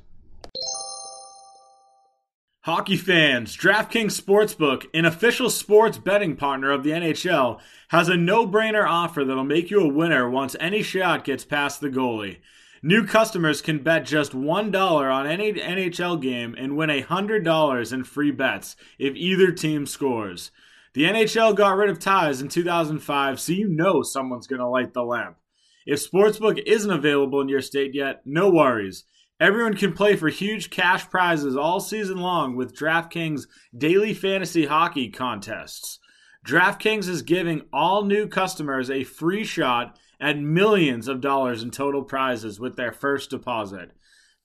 Hockey 2.63 2.97
fans, 2.97 3.55
DraftKings 3.55 4.19
Sportsbook, 4.19 4.85
an 4.93 5.05
official 5.05 5.49
sports 5.49 5.97
betting 5.97 6.35
partner 6.35 6.71
of 6.71 6.83
the 6.83 6.89
NHL, 6.89 7.61
has 7.87 8.09
a 8.09 8.17
no 8.17 8.45
brainer 8.45 8.85
offer 8.85 9.23
that'll 9.23 9.45
make 9.45 9.71
you 9.71 9.79
a 9.79 9.87
winner 9.87 10.29
once 10.29 10.57
any 10.59 10.83
shot 10.83 11.23
gets 11.23 11.45
past 11.45 11.79
the 11.79 11.87
goalie. 11.89 12.39
New 12.83 13.05
customers 13.05 13.61
can 13.61 13.81
bet 13.81 14.05
just 14.05 14.33
$1 14.33 15.13
on 15.13 15.25
any 15.25 15.53
NHL 15.53 16.21
game 16.21 16.53
and 16.57 16.75
win 16.75 16.89
$100 16.89 17.93
in 17.93 18.03
free 18.03 18.31
bets 18.31 18.75
if 18.97 19.15
either 19.15 19.53
team 19.53 19.85
scores. 19.85 20.51
The 20.93 21.03
NHL 21.03 21.55
got 21.55 21.77
rid 21.77 21.89
of 21.89 21.97
ties 21.97 22.41
in 22.41 22.49
2005, 22.49 23.39
so 23.39 23.53
you 23.53 23.69
know 23.69 24.01
someone's 24.01 24.47
going 24.47 24.59
to 24.59 24.67
light 24.67 24.93
the 24.93 25.03
lamp. 25.03 25.37
If 25.85 26.05
Sportsbook 26.11 26.61
isn't 26.65 26.91
available 26.91 27.39
in 27.39 27.47
your 27.47 27.61
state 27.61 27.95
yet, 27.95 28.21
no 28.25 28.49
worries. 28.49 29.05
Everyone 29.39 29.75
can 29.75 29.93
play 29.93 30.17
for 30.17 30.27
huge 30.27 30.69
cash 30.69 31.09
prizes 31.09 31.55
all 31.55 31.79
season 31.79 32.17
long 32.17 32.57
with 32.57 32.75
DraftKings 32.75 33.47
daily 33.77 34.13
fantasy 34.13 34.65
hockey 34.65 35.09
contests. 35.09 35.99
DraftKings 36.45 37.07
is 37.07 37.21
giving 37.21 37.61
all 37.71 38.03
new 38.03 38.27
customers 38.27 38.89
a 38.89 39.05
free 39.05 39.45
shot 39.45 39.97
at 40.19 40.37
millions 40.37 41.07
of 41.07 41.21
dollars 41.21 41.63
in 41.63 41.71
total 41.71 42.03
prizes 42.03 42.59
with 42.59 42.75
their 42.75 42.91
first 42.91 43.29
deposit. 43.29 43.91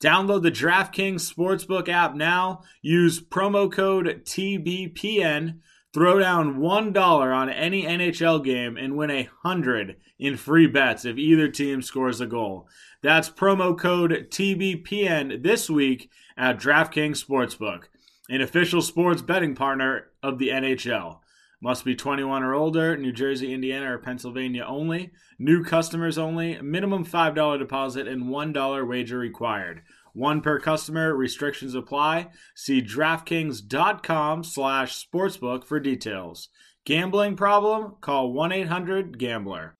Download 0.01 0.43
the 0.43 0.53
DraftKings 0.53 1.33
Sportsbook 1.33 1.89
app 1.89 2.15
now. 2.15 2.63
Use 2.81 3.21
promo 3.21 3.73
code 3.73 4.23
TBPN 4.25 5.59
Throw 5.95 6.19
down 6.19 6.57
$1 6.57 7.37
on 7.37 7.49
any 7.49 7.85
NHL 7.85 8.45
game 8.45 8.77
and 8.77 8.97
win 8.97 9.13
a 9.13 9.29
100 9.45 9.95
in 10.19 10.37
free 10.37 10.67
bets 10.67 11.05
if 11.05 11.17
either 11.17 11.47
team 11.47 11.83
scores 11.83 12.21
a 12.21 12.27
goal. 12.27 12.67
That's 13.01 13.31
promo 13.31 13.79
code 13.79 14.27
TBPN 14.29 15.45
this 15.45 15.71
week 15.71 16.11
at 16.37 16.59
DraftKings 16.59 17.25
Sportsbook, 17.25 17.85
an 18.29 18.41
official 18.41 18.83
sports 18.83 19.23
betting 19.23 19.55
partner 19.55 20.07
of 20.21 20.41
the 20.41 20.49
NHL. 20.49 21.21
Must 21.61 21.85
be 21.85 21.95
21 21.95 22.43
or 22.43 22.55
older, 22.55 22.97
New 22.97 23.13
Jersey, 23.13 23.55
Indiana, 23.55 23.95
or 23.95 23.99
Pennsylvania 23.99 24.65
only. 24.67 25.13
New 25.39 25.63
customers 25.63 26.19
only. 26.19 26.61
Minimum 26.61 27.07
$5 27.07 27.59
deposit 27.61 28.09
and 28.09 28.25
$1 28.25 28.89
wager 28.89 29.17
required. 29.17 29.83
One 30.15 30.41
per 30.41 30.61
customer. 30.61 31.15
Restrictions 31.15 31.75
apply. 31.75 32.29
See 32.55 32.81
DraftKings.com 32.81 34.45
slash 34.45 35.05
sportsbook 35.05 35.65
for 35.65 35.81
details. 35.81 36.49
Gambling 36.87 37.35
problem? 37.35 37.97
Call 38.01 38.33
1-800-GAMBLER. 38.33 39.75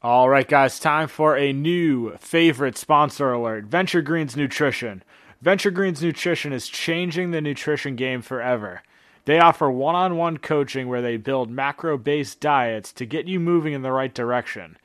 All 0.00 0.28
right, 0.28 0.46
guys, 0.46 0.78
time 0.78 1.08
for 1.08 1.36
a 1.36 1.52
new 1.52 2.16
favorite 2.18 2.78
sponsor 2.78 3.32
alert 3.32 3.64
Venture 3.64 4.02
Greens 4.02 4.36
Nutrition. 4.36 5.02
Venture 5.42 5.72
Greens 5.72 6.00
Nutrition 6.00 6.52
is 6.52 6.68
changing 6.68 7.32
the 7.32 7.40
nutrition 7.40 7.96
game 7.96 8.22
forever. 8.22 8.82
They 9.24 9.40
offer 9.40 9.68
one 9.68 9.96
on 9.96 10.16
one 10.16 10.38
coaching 10.38 10.86
where 10.86 11.02
they 11.02 11.16
build 11.16 11.50
macro 11.50 11.98
based 11.98 12.40
diets 12.40 12.92
to 12.92 13.04
get 13.04 13.26
you 13.26 13.40
moving 13.40 13.72
in 13.72 13.82
the 13.82 13.90
right 13.90 14.14
direction 14.14 14.76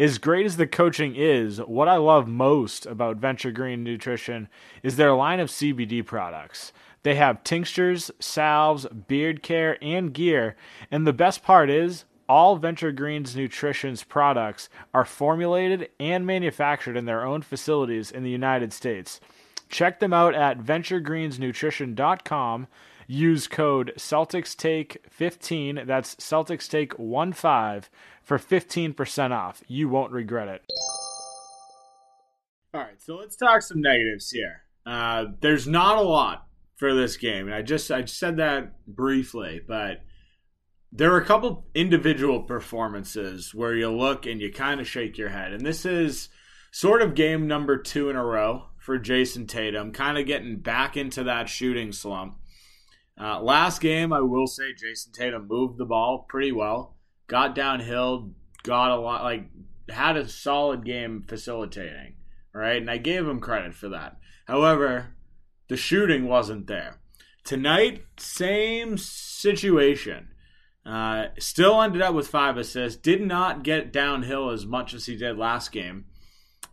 as 0.00 0.16
great 0.16 0.46
as 0.46 0.56
the 0.56 0.66
coaching 0.66 1.14
is, 1.14 1.58
what 1.58 1.86
I 1.86 1.96
love 1.96 2.26
most 2.26 2.86
about 2.86 3.18
Venture 3.18 3.52
Green 3.52 3.84
Nutrition 3.84 4.48
is 4.82 4.96
their 4.96 5.12
line 5.12 5.40
of 5.40 5.50
CBD 5.50 6.06
products. 6.06 6.72
They 7.02 7.16
have 7.16 7.44
tinctures, 7.44 8.10
salves, 8.18 8.86
beard 8.86 9.42
care, 9.42 9.76
and 9.82 10.14
gear. 10.14 10.56
And 10.90 11.06
the 11.06 11.12
best 11.12 11.42
part 11.42 11.68
is, 11.68 12.06
all 12.30 12.56
Venture 12.56 12.92
Greens 12.92 13.36
Nutrition's 13.36 14.02
products 14.02 14.70
are 14.94 15.04
formulated 15.04 15.90
and 16.00 16.26
manufactured 16.26 16.96
in 16.96 17.04
their 17.04 17.26
own 17.26 17.42
facilities 17.42 18.10
in 18.10 18.22
the 18.22 18.30
United 18.30 18.72
States. 18.72 19.20
Check 19.68 20.00
them 20.00 20.14
out 20.14 20.34
at 20.34 20.60
venturegreensnutrition.com. 20.60 22.68
Use 23.06 23.46
code 23.48 23.92
CelticsTake15, 23.98 25.86
that's 25.86 26.14
CelticsTake15 26.14 27.84
for 28.22 28.38
15% 28.38 29.32
off. 29.32 29.62
You 29.66 29.88
won't 29.88 30.12
regret 30.12 30.48
it. 30.48 30.62
All 32.72 32.80
right, 32.80 33.00
so 33.02 33.16
let's 33.16 33.36
talk 33.36 33.62
some 33.62 33.80
negatives 33.80 34.30
here. 34.30 34.62
Uh, 34.86 35.26
there's 35.40 35.66
not 35.66 35.98
a 35.98 36.02
lot 36.02 36.46
for 36.76 36.94
this 36.94 37.16
game, 37.16 37.46
and 37.46 37.54
I 37.54 37.62
just 37.62 37.90
I 37.90 38.04
said 38.04 38.36
that 38.36 38.86
briefly, 38.86 39.60
but 39.66 40.02
there 40.92 41.12
are 41.12 41.20
a 41.20 41.24
couple 41.24 41.66
individual 41.74 42.42
performances 42.42 43.52
where 43.54 43.74
you 43.74 43.90
look 43.90 44.24
and 44.24 44.40
you 44.40 44.52
kind 44.52 44.80
of 44.80 44.88
shake 44.88 45.18
your 45.18 45.30
head, 45.30 45.52
and 45.52 45.66
this 45.66 45.84
is 45.84 46.28
sort 46.70 47.02
of 47.02 47.16
game 47.16 47.48
number 47.48 47.76
two 47.76 48.08
in 48.08 48.16
a 48.16 48.24
row 48.24 48.66
for 48.78 48.98
Jayson 48.98 49.48
Tatum, 49.48 49.92
kind 49.92 50.16
of 50.16 50.26
getting 50.26 50.58
back 50.60 50.96
into 50.96 51.24
that 51.24 51.48
shooting 51.48 51.90
slump. 51.90 52.36
Uh, 53.20 53.40
last 53.42 53.80
game, 53.80 54.12
I 54.12 54.20
will 54.20 54.46
say 54.46 54.72
Jayson 54.72 55.12
Tatum 55.12 55.48
moved 55.48 55.76
the 55.76 55.84
ball 55.84 56.24
pretty 56.28 56.52
well 56.52 56.96
got 57.30 57.54
downhill, 57.54 58.32
got 58.64 58.90
a 58.90 58.96
lot, 58.96 59.22
like, 59.22 59.48
had 59.88 60.16
a 60.16 60.28
solid 60.28 60.84
game 60.84 61.22
facilitating, 61.22 62.16
right? 62.52 62.82
And 62.82 62.90
I 62.90 62.98
gave 62.98 63.26
him 63.26 63.38
credit 63.38 63.72
for 63.72 63.88
that. 63.90 64.18
However, 64.46 65.14
the 65.68 65.76
shooting 65.76 66.26
wasn't 66.26 66.66
there. 66.66 66.98
Tonight, 67.44 68.02
same 68.18 68.98
situation. 68.98 70.30
Uh, 70.84 71.26
still 71.38 71.80
ended 71.80 72.02
up 72.02 72.14
with 72.16 72.26
five 72.26 72.56
assists. 72.56 73.00
Did 73.00 73.22
not 73.22 73.62
get 73.62 73.92
downhill 73.92 74.50
as 74.50 74.66
much 74.66 74.92
as 74.92 75.06
he 75.06 75.16
did 75.16 75.38
last 75.38 75.70
game. 75.70 76.06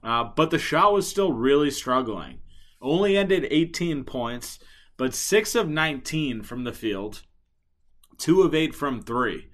Uh, 0.04 0.24
but 0.24 0.50
the 0.50 0.58
shot 0.58 0.92
was 0.92 1.08
still 1.08 1.34
really 1.34 1.70
struggling. 1.70 2.40
Only 2.82 3.16
ended 3.16 3.48
18 3.52 4.06
points, 4.06 4.58
but 4.98 5.14
6 5.14 5.54
of 5.54 5.70
19 5.70 6.42
from 6.42 6.64
the 6.64 6.74
field, 6.74 7.22
2 8.18 8.42
of 8.42 8.56
8 8.56 8.74
from 8.74 9.04
3 9.04 9.50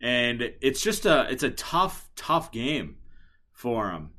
and 0.00 0.52
it's 0.60 0.82
just 0.82 1.06
a 1.06 1.26
it's 1.30 1.42
a 1.42 1.50
tough 1.50 2.08
tough 2.16 2.50
game 2.50 2.96
for 3.52 3.90
him. 3.90 4.10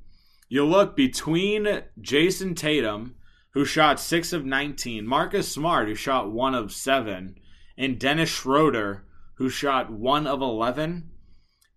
You 0.49 0.65
look 0.65 0.95
between 0.95 1.83
Jayson 1.99 2.55
Tatum, 2.55 3.15
who 3.51 3.65
shot 3.65 3.99
six 3.99 4.33
of 4.33 4.45
nineteen, 4.45 5.07
Marcus 5.07 5.49
Smart, 5.51 5.87
who 5.87 5.95
shot 5.95 6.31
one 6.31 6.53
of 6.53 6.71
seven, 6.71 7.35
and 7.77 7.99
Dennis 7.99 8.29
Schroeder, 8.29 9.05
who 9.35 9.49
shot 9.49 9.91
one 9.91 10.27
of 10.27 10.41
eleven. 10.41 11.09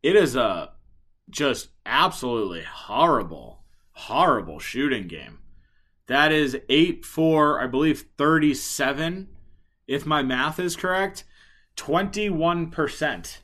It 0.03 0.17
is 0.17 0.37
a 0.37 0.73
just 1.31 1.71
absolutely 1.87 2.63
horrible, 2.63 3.65
horrible 3.93 4.59
shooting 4.59 5.09
game. 5.09 5.39
That 6.07 6.33
is 6.33 6.59
eight 6.69 7.07
for 7.07 7.63
I 7.63 7.67
believe 7.67 8.07
thirty 8.19 8.53
seven, 8.53 9.29
if 9.87 10.05
my 10.05 10.23
math 10.23 10.59
is 10.59 10.77
correct. 10.77 11.25
Twenty 11.77 12.29
one 12.29 12.71
percent 12.71 13.41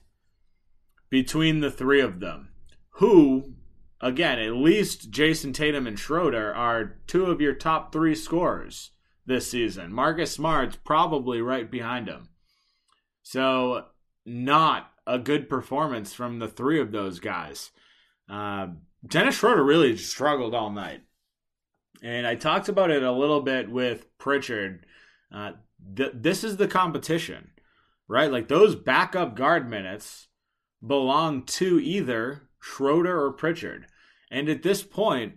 between 1.11 1.61
the 1.61 1.71
three 1.71 2.00
of 2.00 2.21
them, 2.21 2.49
who, 2.95 3.55
again, 4.00 4.38
at 4.38 4.55
least 4.55 5.11
Jayson 5.11 5.52
Tatum 5.52 5.87
and 5.87 5.99
Schroeder 5.99 6.55
are 6.55 7.00
two 7.07 7.26
of 7.26 7.40
your 7.40 7.55
top 7.55 7.93
three 7.93 8.14
scorers 8.14 8.93
this 9.26 9.50
season. 9.50 9.93
Marcus 9.93 10.33
Smart's 10.33 10.76
probably 10.76 11.40
right 11.43 11.71
behind 11.71 12.09
him. 12.09 12.29
So, 13.23 13.87
not 14.25 14.90
a 15.07 15.19
good 15.19 15.49
performance 15.49 16.12
from 16.12 16.38
the 16.38 16.49
three 16.49 16.81
of 16.81 16.93
those 16.93 17.21
guys. 17.21 17.71
Uh, 18.29 18.69
Dennis 19.07 19.37
Schroeder 19.37 19.64
really 19.64 19.97
struggled 19.97 20.55
all 20.55 20.71
night. 20.71 21.02
And 22.02 22.26
I 22.26 22.35
talked 22.35 22.69
about 22.69 22.90
it 22.90 23.02
a 23.02 23.12
little 23.12 23.40
bit 23.40 23.71
with 23.71 24.07
Pritchard. 24.19 24.87
Uh, 25.35 25.52
th- 25.97 26.12
this 26.14 26.45
is 26.45 26.57
the 26.57 26.69
competition, 26.69 27.50
right? 28.09 28.31
Like 28.31 28.49
those 28.49 28.75
backup 28.75 29.37
guard 29.37 29.69
minutes 29.69 30.29
belong 30.85 31.45
to 31.45 31.79
either 31.81 32.49
Schroeder 32.61 33.25
or 33.25 33.33
Pritchard. 33.33 33.87
And 34.31 34.49
at 34.49 34.63
this 34.63 34.83
point, 34.83 35.35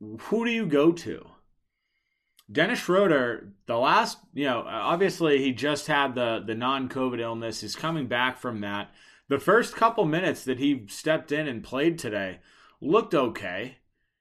who 0.00 0.44
do 0.44 0.50
you 0.50 0.66
go 0.66 0.92
to? 0.92 1.26
Dennis 2.50 2.78
Schroeder, 2.78 3.52
the 3.66 3.76
last, 3.76 4.18
you 4.32 4.44
know, 4.44 4.64
obviously 4.66 5.38
he 5.38 5.52
just 5.52 5.88
had 5.88 6.14
the 6.14 6.42
the 6.46 6.54
non-COVID 6.54 7.18
illness. 7.18 7.60
He's 7.60 7.74
coming 7.74 8.06
back 8.06 8.38
from 8.38 8.60
that. 8.60 8.92
The 9.28 9.40
first 9.40 9.74
couple 9.74 10.04
minutes 10.04 10.44
that 10.44 10.58
he 10.60 10.86
stepped 10.88 11.32
in 11.32 11.48
and 11.48 11.64
played 11.64 11.98
today 11.98 12.38
looked 12.80 13.14
okay. 13.14 13.78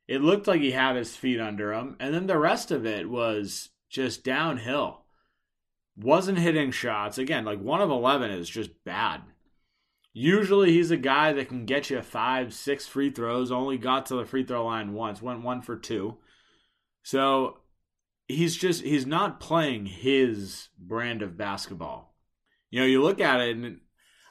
it 0.08 0.22
looked 0.22 0.48
like 0.48 0.62
he 0.62 0.72
had 0.72 0.96
his 0.96 1.16
feet 1.16 1.40
under 1.40 1.74
him, 1.74 1.96
and 2.00 2.14
then 2.14 2.28
the 2.28 2.38
rest 2.38 2.72
of 2.72 2.86
it 2.86 3.10
was 3.10 3.70
just 3.90 4.24
downhill. 4.24 5.06
Wasn't 5.96 6.40
hitting 6.40 6.72
shots. 6.72 7.18
Again, 7.18 7.46
like 7.46 7.62
one 7.62 7.82
of 7.82 7.90
11 7.90 8.32
is 8.32 8.50
just 8.50 8.84
bad. 8.84 9.22
Usually 10.18 10.72
he's 10.72 10.92
a 10.92 10.98
guy 10.98 11.34
that 11.34 11.50
can 11.50 11.66
get 11.66 11.90
you 11.90 12.02
five, 12.02 12.54
six 12.54 12.88
free 12.88 13.10
throws. 13.10 13.52
Only 13.52 13.78
got 13.78 14.06
to 14.06 14.16
the 14.16 14.24
free 14.24 14.46
throw 14.46 14.66
line 14.66 14.94
once, 14.94 15.22
went 15.22 15.44
one 15.44 15.62
for 15.62 15.76
two. 15.76 16.20
So 17.04 17.58
he's 18.30 18.56
just, 18.56 18.82
he's 18.82 19.06
not 19.06 19.42
playing 19.42 19.88
his 19.88 20.70
brand 20.80 21.22
of 21.22 21.36
basketball. 21.36 22.16
You 22.70 22.80
know, 22.80 22.86
you 22.86 23.04
look 23.04 23.20
at 23.20 23.42
it 23.42 23.58
and 23.58 23.82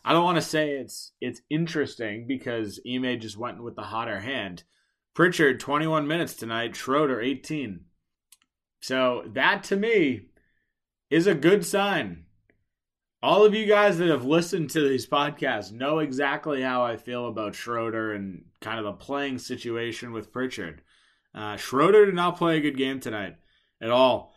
I 0.07 0.15
don't 0.15 0.25
want 0.25 0.37
to 0.37 0.43
say 0.43 0.71
it's 0.71 1.13
it's 1.21 1.43
interesting 1.51 2.27
because 2.27 2.81
Ime 2.91 3.21
just 3.21 3.37
went 3.37 3.63
with 3.63 3.77
the 3.77 3.83
hotter 3.83 4.21
hand. 4.21 4.65
Pritchard 5.13 5.61
21 5.61 6.09
minutes 6.09 6.33
tonight, 6.33 6.77
Schroeder 6.77 7.21
18. 7.21 7.81
So 8.81 9.25
that 9.35 9.63
to 9.65 9.77
me 9.77 10.29
is 11.11 11.27
a 11.27 11.35
good 11.35 11.65
sign. 11.67 12.25
All 13.25 13.47
of 13.47 13.55
you 13.55 13.65
guys 13.65 13.97
that 13.97 14.11
have 14.11 14.27
listened 14.27 14.69
to 14.71 14.87
these 14.87 15.07
podcasts 15.07 15.73
know 15.73 16.01
exactly 16.01 16.61
how 16.61 16.85
I 16.85 16.99
feel 16.99 17.27
about 17.27 17.55
Schroeder 17.55 18.13
and 18.13 18.45
kind 18.61 18.79
of 18.79 18.85
the 18.85 18.93
playing 18.93 19.39
situation 19.39 20.13
with 20.13 20.31
Pritchard. 20.31 20.83
Uh, 21.35 21.57
Schroeder 21.57 22.05
did 22.05 22.15
not 22.15 22.37
play 22.37 22.59
a 22.59 22.61
good 22.61 22.77
game 22.77 23.01
tonight 23.01 23.37
at 23.81 23.89
all. 23.89 24.35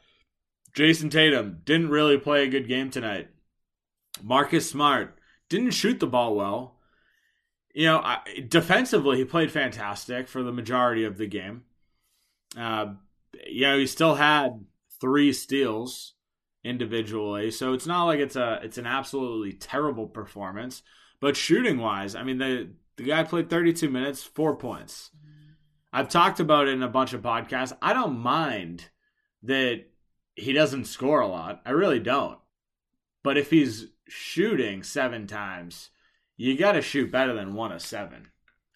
Jayson 0.73 1.09
Tatum 1.09 1.63
didn't 1.65 1.89
really 1.89 2.17
play 2.17 2.45
a 2.45 2.49
good 2.49 2.69
game 2.69 2.89
tonight. 2.89 3.27
Marcus 4.23 4.69
Smart 4.69 5.19
didn't 5.49 5.71
shoot 5.71 5.99
the 5.99 6.07
ball 6.07 6.33
well. 6.33 6.79
You 7.73 7.87
know, 7.87 7.97
I, 7.97 8.19
defensively, 8.47 9.17
he 9.17 9.25
played 9.25 9.51
fantastic 9.51 10.29
for 10.29 10.43
the 10.43 10.53
majority 10.53 11.03
of 11.03 11.17
the 11.17 11.27
game. 11.27 11.63
Uh, 12.57 12.93
you 13.45 13.63
know, 13.63 13.77
he 13.77 13.85
still 13.85 14.15
had 14.15 14.63
three 15.01 15.33
steals 15.33 16.13
individually, 16.67 17.51
so 17.51 17.73
it's 17.73 17.87
not 17.87 18.05
like 18.05 18.19
it's 18.19 18.35
a 18.35 18.59
it's 18.63 18.77
an 18.77 18.85
absolutely 18.85 19.53
terrible 19.53 20.07
performance. 20.07 20.83
But 21.19 21.35
shooting 21.35 21.79
wise, 21.79 22.15
I 22.15 22.23
mean 22.23 22.37
the 22.37 22.69
the 22.97 23.03
guy 23.03 23.23
played 23.23 23.49
32 23.49 23.89
minutes, 23.89 24.23
four 24.23 24.55
points. 24.55 25.11
Mm-hmm. 25.15 25.51
I've 25.93 26.09
talked 26.09 26.39
about 26.39 26.67
it 26.67 26.73
in 26.73 26.83
a 26.83 26.89
bunch 26.89 27.13
of 27.13 27.21
podcasts. 27.21 27.77
I 27.81 27.93
don't 27.93 28.19
mind 28.19 28.89
that 29.43 29.85
he 30.35 30.53
doesn't 30.53 30.85
score 30.85 31.21
a 31.21 31.27
lot. 31.27 31.61
I 31.65 31.71
really 31.71 31.99
don't. 31.99 32.37
But 33.23 33.37
if 33.37 33.49
he's 33.49 33.87
shooting 34.07 34.83
seven 34.83 35.27
times, 35.27 35.89
you 36.37 36.57
got 36.57 36.73
to 36.73 36.81
shoot 36.81 37.11
better 37.11 37.33
than 37.33 37.55
one 37.55 37.71
of 37.71 37.81
seven, 37.81 38.27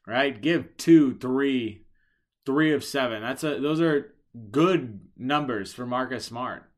right? 0.07 0.39
Give 0.39 0.75
two, 0.77 1.15
three, 1.15 1.85
three 2.45 2.73
of 2.73 2.83
seven. 2.83 3.21
That's 3.21 3.43
a 3.43 3.59
those 3.59 3.81
are 3.81 4.13
good 4.49 4.99
numbers 5.17 5.73
for 5.73 5.85
Marcus 5.85 6.25
Smart, 6.25 6.70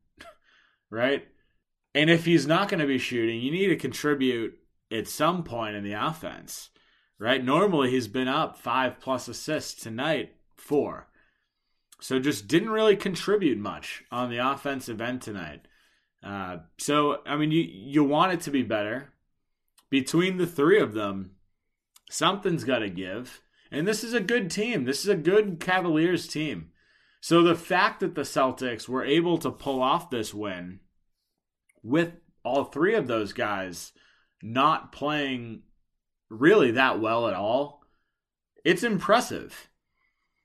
right? 0.94 1.26
And 1.94 2.08
if 2.08 2.24
he's 2.24 2.46
not 2.46 2.68
going 2.68 2.80
to 2.80 2.86
be 2.86 2.98
shooting, 2.98 3.40
you 3.40 3.50
need 3.50 3.68
to 3.68 3.76
contribute 3.76 4.58
at 4.90 5.08
some 5.08 5.44
point 5.44 5.76
in 5.76 5.84
the 5.84 5.92
offense, 5.92 6.70
right? 7.18 7.44
Normally 7.44 7.90
he's 7.90 8.08
been 8.08 8.28
up 8.28 8.58
five 8.58 9.00
plus 9.00 9.28
assists 9.28 9.82
tonight, 9.82 10.34
four. 10.56 11.08
So 12.00 12.18
just 12.18 12.48
didn't 12.48 12.70
really 12.70 12.96
contribute 12.96 13.58
much 13.58 14.04
on 14.10 14.30
the 14.30 14.38
offensive 14.38 15.00
end 15.00 15.22
tonight. 15.22 15.66
Uh, 16.22 16.58
so 16.78 17.18
I 17.26 17.36
mean, 17.36 17.50
you 17.50 17.62
you 17.62 18.04
want 18.04 18.32
it 18.32 18.40
to 18.42 18.50
be 18.50 18.62
better. 18.62 19.12
Between 19.90 20.38
the 20.38 20.46
three 20.46 20.80
of 20.80 20.94
them, 20.94 21.32
something's 22.10 22.64
got 22.64 22.80
to 22.80 22.90
give. 22.90 23.40
And 23.70 23.86
this 23.86 24.04
is 24.04 24.14
a 24.14 24.20
good 24.20 24.50
team. 24.50 24.84
This 24.84 25.00
is 25.00 25.08
a 25.08 25.16
good 25.16 25.60
Cavaliers 25.60 26.26
team. 26.26 26.70
So 27.20 27.42
the 27.42 27.54
fact 27.54 28.00
that 28.00 28.14
the 28.14 28.22
Celtics 28.22 28.88
were 28.88 29.04
able 29.04 29.38
to 29.38 29.50
pull 29.50 29.82
off 29.82 30.10
this 30.10 30.34
win 30.34 30.80
with 31.84 32.14
all 32.42 32.64
three 32.64 32.94
of 32.94 33.06
those 33.06 33.32
guys 33.32 33.92
not 34.42 34.90
playing 34.90 35.62
really 36.28 36.72
that 36.72 37.00
well 37.00 37.28
at 37.28 37.34
all, 37.34 37.84
it's 38.64 38.82
impressive. 38.82 39.68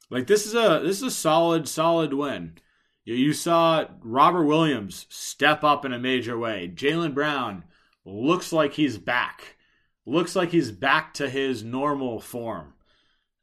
Like 0.10 0.28
this 0.28 0.46
is 0.46 0.54
a 0.54 0.82
this 0.84 0.98
is 0.98 1.04
a 1.04 1.12
solid 1.12 1.68
solid 1.68 2.14
win. 2.14 2.58
You 3.06 3.34
saw 3.34 3.86
Robert 4.02 4.46
Williams 4.46 5.08
step 5.10 5.64
up 5.64 5.84
in 5.84 5.94
a 5.94 6.00
major 6.00 6.38
way. 6.38 6.72
Jaylen 6.74 7.16
Brown 7.16 7.64
looks 8.06 8.54
like 8.54 8.74
he's 8.74 8.98
back. 8.98 9.58
Looks 10.06 10.36
like 10.36 10.50
he's 10.50 10.72
back 10.72 11.14
to 11.16 11.30
his 11.30 11.64
normal 11.64 12.20
form. 12.20 12.74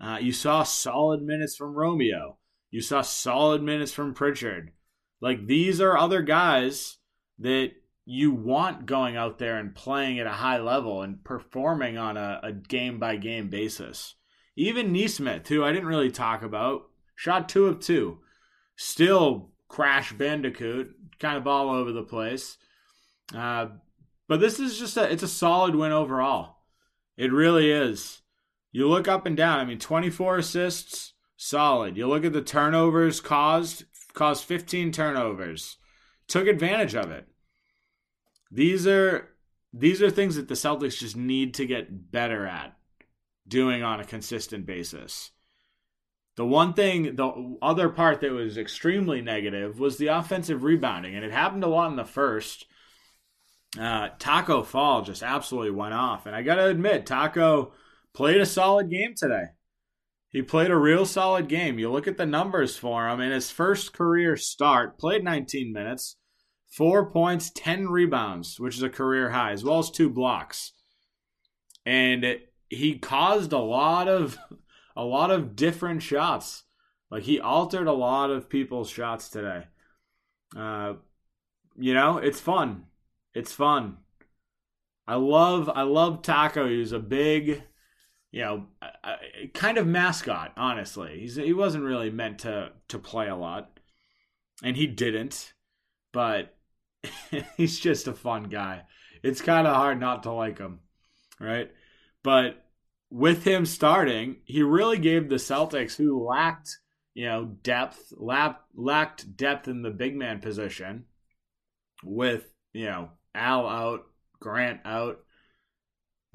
Uh, 0.00 0.18
you 0.20 0.32
saw 0.32 0.62
solid 0.62 1.22
minutes 1.22 1.56
from 1.56 1.74
Romeo. 1.74 2.38
You 2.70 2.80
saw 2.80 3.00
solid 3.00 3.62
minutes 3.62 3.92
from 3.92 4.14
Pritchard. 4.14 4.72
Like 5.20 5.46
these 5.46 5.80
are 5.80 5.96
other 5.96 6.22
guys 6.22 6.98
that 7.38 7.72
you 8.06 8.30
want 8.30 8.86
going 8.86 9.16
out 9.16 9.38
there 9.38 9.58
and 9.58 9.74
playing 9.74 10.20
at 10.20 10.28
a 10.28 10.30
high 10.30 10.58
level 10.58 11.02
and 11.02 11.22
performing 11.24 11.98
on 11.98 12.16
a 12.16 12.52
game 12.52 13.00
by 13.00 13.16
game 13.16 13.50
basis. 13.50 14.14
Even 14.54 14.92
Nesmith, 14.92 15.48
who 15.48 15.64
I 15.64 15.72
didn't 15.72 15.88
really 15.88 16.12
talk 16.12 16.42
about, 16.42 16.84
shot 17.16 17.48
two 17.48 17.66
of 17.66 17.80
two. 17.80 18.18
Still 18.76 19.50
Crash 19.68 20.12
Bandicoot, 20.12 20.94
kind 21.18 21.36
of 21.36 21.48
all 21.48 21.70
over 21.70 21.90
the 21.90 22.04
place. 22.04 22.56
Uh, 23.34 23.66
but 24.28 24.38
this 24.40 24.60
is 24.60 24.78
just 24.78 24.96
a 24.96 25.10
it's 25.10 25.24
a 25.24 25.28
solid 25.28 25.74
win 25.74 25.90
overall. 25.90 26.58
It 27.16 27.32
really 27.32 27.70
is. 27.70 28.22
You 28.70 28.88
look 28.88 29.08
up 29.08 29.26
and 29.26 29.36
down. 29.36 29.58
I 29.58 29.64
mean, 29.64 29.78
24 29.78 30.38
assists, 30.38 31.14
solid. 31.36 31.96
You 31.96 32.06
look 32.06 32.24
at 32.24 32.34
the 32.34 32.42
turnovers 32.42 33.20
caused, 33.20 33.84
caused 34.12 34.44
15 34.44 34.92
turnovers. 34.92 35.78
Took 36.28 36.46
advantage 36.46 36.94
of 36.94 37.10
it. 37.10 37.26
These 38.50 38.86
are 38.86 39.28
these 39.72 40.00
are 40.00 40.10
things 40.10 40.36
that 40.36 40.48
the 40.48 40.54
Celtics 40.54 40.98
just 40.98 41.16
need 41.16 41.54
to 41.54 41.66
get 41.66 42.10
better 42.10 42.46
at 42.46 42.76
doing 43.46 43.82
on 43.82 44.00
a 44.00 44.04
consistent 44.04 44.66
basis. 44.66 45.30
The 46.36 46.46
one 46.46 46.74
thing, 46.74 47.16
the 47.16 47.56
other 47.62 47.88
part 47.88 48.20
that 48.20 48.32
was 48.32 48.58
extremely 48.58 49.22
negative 49.22 49.78
was 49.78 49.96
the 49.96 50.08
offensive 50.08 50.64
rebounding, 50.64 51.14
and 51.14 51.24
it 51.24 51.32
happened 51.32 51.64
a 51.64 51.68
lot 51.68 51.90
in 51.90 51.96
the 51.96 52.04
first. 52.04 52.66
Uh, 53.78 54.10
Tacko 54.18 54.64
Fall 54.64 55.02
just 55.02 55.22
absolutely 55.22 55.70
went 55.70 55.94
off, 55.94 56.26
and 56.26 56.36
I 56.36 56.42
got 56.42 56.56
to 56.56 56.66
admit, 56.66 57.06
Tacko 57.06 57.72
played 58.14 58.40
a 58.40 58.46
solid 58.46 58.90
game 58.90 59.14
today. 59.16 59.44
He 60.30 60.42
played 60.42 60.70
a 60.70 60.76
real 60.76 61.06
solid 61.06 61.48
game. 61.48 61.78
You 61.78 61.90
look 61.90 62.06
at 62.06 62.18
the 62.18 62.26
numbers 62.26 62.76
for 62.76 63.08
him 63.08 63.20
in 63.20 63.32
his 63.32 63.50
first 63.50 63.94
career 63.94 64.36
start, 64.36 64.98
played 64.98 65.24
19 65.24 65.72
minutes, 65.72 66.16
four 66.70 67.10
points, 67.10 67.50
10 67.54 67.88
rebounds, 67.88 68.60
which 68.60 68.76
is 68.76 68.82
a 68.82 68.90
career 68.90 69.30
high, 69.30 69.52
as 69.52 69.64
well 69.64 69.78
as 69.78 69.90
two 69.90 70.10
blocks. 70.10 70.72
And 71.84 72.40
he 72.68 72.98
caused 72.98 73.52
a 73.52 73.58
lot 73.58 74.08
of 74.08 74.38
a 74.96 75.04
lot 75.04 75.30
of 75.30 75.56
different 75.56 76.02
shots. 76.02 76.64
Like 77.10 77.22
he 77.22 77.38
altered 77.38 77.86
a 77.86 77.92
lot 77.92 78.30
of 78.30 78.48
people's 78.48 78.90
shots 78.90 79.28
today. 79.28 79.64
Uh, 80.56 80.94
you 81.76 81.94
know, 81.94 82.18
it's 82.18 82.40
fun. 82.40 82.84
It's 83.34 83.52
fun. 83.52 83.98
I 85.06 85.14
love 85.16 85.70
I 85.72 85.82
love 85.82 86.22
Tacko. 86.22 86.68
He's 86.68 86.92
a 86.92 86.98
big, 86.98 87.62
you 88.32 88.42
know, 88.42 88.66
kind 89.54 89.78
of 89.78 89.86
mascot. 89.86 90.52
Honestly, 90.56 91.20
he's 91.20 91.36
he 91.36 91.52
wasn't 91.52 91.84
really 91.84 92.10
meant 92.10 92.40
to 92.40 92.72
to 92.88 92.98
play 92.98 93.28
a 93.28 93.36
lot, 93.36 93.78
and 94.64 94.76
he 94.76 94.86
didn't. 94.86 95.52
But 96.12 96.55
he's 97.56 97.78
just 97.78 98.08
a 98.08 98.12
fun 98.12 98.44
guy. 98.44 98.82
It's 99.22 99.40
kind 99.40 99.66
of 99.66 99.74
hard 99.74 100.00
not 100.00 100.24
to 100.24 100.32
like 100.32 100.58
him, 100.58 100.80
right? 101.40 101.70
But 102.22 102.64
with 103.10 103.44
him 103.44 103.66
starting, 103.66 104.36
he 104.44 104.62
really 104.62 104.98
gave 104.98 105.28
the 105.28 105.36
Celtics, 105.36 105.96
who 105.96 106.24
lacked, 106.24 106.78
you 107.14 107.26
know, 107.26 107.44
depth, 107.44 108.12
lacked 108.16 109.36
depth 109.36 109.68
in 109.68 109.82
the 109.82 109.90
big 109.90 110.16
man 110.16 110.40
position, 110.40 111.04
with 112.04 112.52
you 112.72 112.86
know 112.86 113.10
Al 113.34 113.68
out, 113.68 114.06
Grant 114.40 114.80
out. 114.84 115.20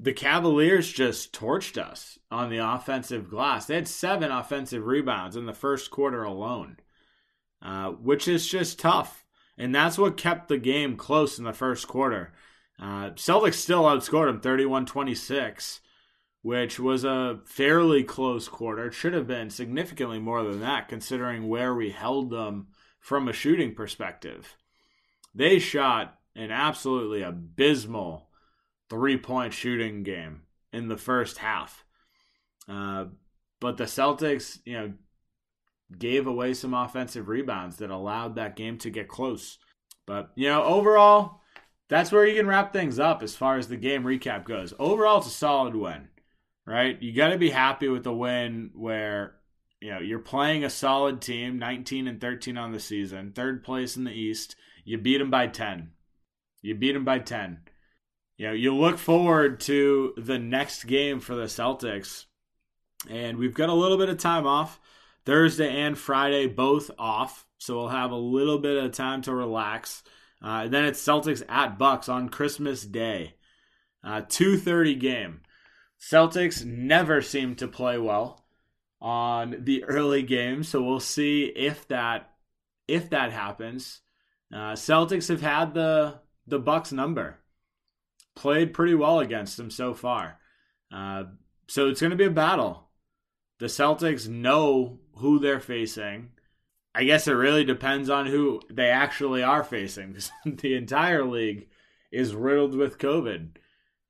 The 0.00 0.12
Cavaliers 0.12 0.90
just 0.90 1.32
torched 1.32 1.78
us 1.78 2.18
on 2.30 2.50
the 2.50 2.58
offensive 2.58 3.30
glass. 3.30 3.66
They 3.66 3.76
had 3.76 3.86
seven 3.86 4.32
offensive 4.32 4.84
rebounds 4.84 5.36
in 5.36 5.46
the 5.46 5.52
first 5.52 5.92
quarter 5.92 6.24
alone, 6.24 6.78
uh, 7.62 7.90
which 7.90 8.26
is 8.26 8.48
just 8.48 8.80
tough. 8.80 9.21
And 9.58 9.74
that's 9.74 9.98
what 9.98 10.16
kept 10.16 10.48
the 10.48 10.58
game 10.58 10.96
close 10.96 11.38
in 11.38 11.44
the 11.44 11.52
first 11.52 11.86
quarter. 11.86 12.32
Uh, 12.80 13.10
Celtics 13.10 13.54
still 13.54 13.84
outscored 13.84 14.26
them 14.26 14.40
31 14.40 14.86
26 14.86 15.80
which 16.42 16.80
was 16.80 17.04
a 17.04 17.38
fairly 17.44 18.02
close 18.02 18.48
quarter. 18.48 18.88
It 18.88 18.94
should 18.94 19.14
have 19.14 19.28
been 19.28 19.48
significantly 19.48 20.18
more 20.18 20.42
than 20.42 20.60
that, 20.60 20.88
considering 20.88 21.48
where 21.48 21.72
we 21.72 21.90
held 21.90 22.30
them 22.30 22.66
from 23.00 23.28
a 23.28 23.32
shooting 23.32 23.74
perspective. 23.74 24.56
They 25.34 25.60
shot 25.60 26.18
an 26.34 26.50
absolutely 26.50 27.22
abysmal 27.22 28.28
three 28.90 29.16
point 29.16 29.54
shooting 29.54 30.02
game 30.02 30.42
in 30.72 30.88
the 30.88 30.96
first 30.96 31.38
half. 31.38 31.84
Uh, 32.68 33.06
but 33.60 33.76
the 33.76 33.84
Celtics, 33.84 34.58
you 34.64 34.74
know, 34.74 34.92
gave 35.98 36.26
away 36.26 36.54
some 36.54 36.74
offensive 36.74 37.28
rebounds 37.28 37.76
that 37.76 37.90
allowed 37.90 38.36
that 38.36 38.56
game 38.56 38.78
to 38.78 38.90
get 38.90 39.08
close. 39.08 39.58
But, 40.06 40.30
you 40.34 40.48
know, 40.48 40.62
overall, 40.64 41.40
that's 41.88 42.10
where 42.10 42.26
you 42.26 42.36
can 42.36 42.46
wrap 42.46 42.72
things 42.72 42.98
up 42.98 43.22
as 43.22 43.36
far 43.36 43.58
as 43.58 43.68
the 43.68 43.76
game 43.76 44.04
recap 44.04 44.44
goes. 44.44 44.74
Overall, 44.78 45.18
it's 45.18 45.26
a 45.26 45.30
solid 45.30 45.76
win, 45.76 46.08
right? 46.66 47.00
You 47.02 47.12
got 47.12 47.28
to 47.28 47.38
be 47.38 47.50
happy 47.50 47.88
with 47.88 48.04
the 48.04 48.14
win 48.14 48.70
where, 48.74 49.34
you 49.80 49.90
know, 49.90 50.00
you're 50.00 50.18
playing 50.18 50.64
a 50.64 50.70
solid 50.70 51.20
team, 51.20 51.58
19 51.58 52.08
and 52.08 52.20
13 52.20 52.56
on 52.56 52.72
the 52.72 52.80
season, 52.80 53.32
third 53.32 53.62
place 53.64 53.96
in 53.96 54.04
the 54.04 54.12
East. 54.12 54.56
You 54.84 54.98
beat 54.98 55.18
them 55.18 55.30
by 55.30 55.48
10. 55.48 55.90
You 56.62 56.74
beat 56.74 56.92
them 56.92 57.04
by 57.04 57.18
10. 57.18 57.60
You 58.38 58.46
know, 58.46 58.52
you 58.54 58.74
look 58.74 58.98
forward 58.98 59.60
to 59.60 60.14
the 60.16 60.38
next 60.38 60.84
game 60.84 61.20
for 61.20 61.34
the 61.34 61.44
Celtics, 61.44 62.24
and 63.08 63.36
we've 63.36 63.54
got 63.54 63.68
a 63.68 63.74
little 63.74 63.98
bit 63.98 64.08
of 64.08 64.18
time 64.18 64.46
off. 64.46 64.80
Thursday 65.24 65.68
and 65.68 65.96
Friday, 65.96 66.46
both 66.46 66.90
off. 66.98 67.46
So 67.58 67.76
we'll 67.76 67.88
have 67.88 68.10
a 68.10 68.16
little 68.16 68.58
bit 68.58 68.82
of 68.82 68.92
time 68.92 69.22
to 69.22 69.34
relax. 69.34 70.02
Uh, 70.42 70.66
then 70.68 70.84
it's 70.84 71.02
Celtics 71.02 71.42
at 71.48 71.78
Bucks 71.78 72.08
on 72.08 72.28
Christmas 72.28 72.84
Day. 72.84 73.34
Uh, 74.02 74.22
2.30 74.22 74.98
game. 74.98 75.40
Celtics 76.00 76.64
never 76.64 77.22
seem 77.22 77.54
to 77.56 77.68
play 77.68 77.96
well 77.96 78.44
on 79.00 79.56
the 79.60 79.84
early 79.84 80.22
game, 80.22 80.64
so 80.64 80.82
we'll 80.82 81.00
see 81.00 81.44
if 81.44 81.86
that 81.88 82.30
if 82.88 83.10
that 83.10 83.32
happens. 83.32 84.00
Uh, 84.52 84.72
Celtics 84.72 85.28
have 85.28 85.40
had 85.40 85.74
the 85.74 86.20
the 86.46 86.58
Bucks 86.58 86.90
number, 86.90 87.38
played 88.34 88.74
pretty 88.74 88.94
well 88.94 89.20
against 89.20 89.56
them 89.56 89.70
so 89.70 89.94
far. 89.94 90.38
Uh, 90.92 91.24
so 91.68 91.88
it's 91.88 92.00
going 92.00 92.10
to 92.10 92.16
be 92.16 92.24
a 92.24 92.30
battle. 92.30 92.88
The 93.60 93.66
Celtics 93.66 94.28
know 94.28 94.98
who 95.16 95.38
they're 95.38 95.60
facing. 95.60 96.30
I 96.94 97.04
guess 97.04 97.26
it 97.26 97.32
really 97.32 97.64
depends 97.64 98.10
on 98.10 98.26
who 98.26 98.60
they 98.70 98.90
actually 98.90 99.42
are 99.42 99.64
facing 99.64 100.08
because 100.08 100.30
the 100.44 100.74
entire 100.74 101.24
league 101.24 101.68
is 102.10 102.34
riddled 102.34 102.74
with 102.74 102.98
COVID. 102.98 103.56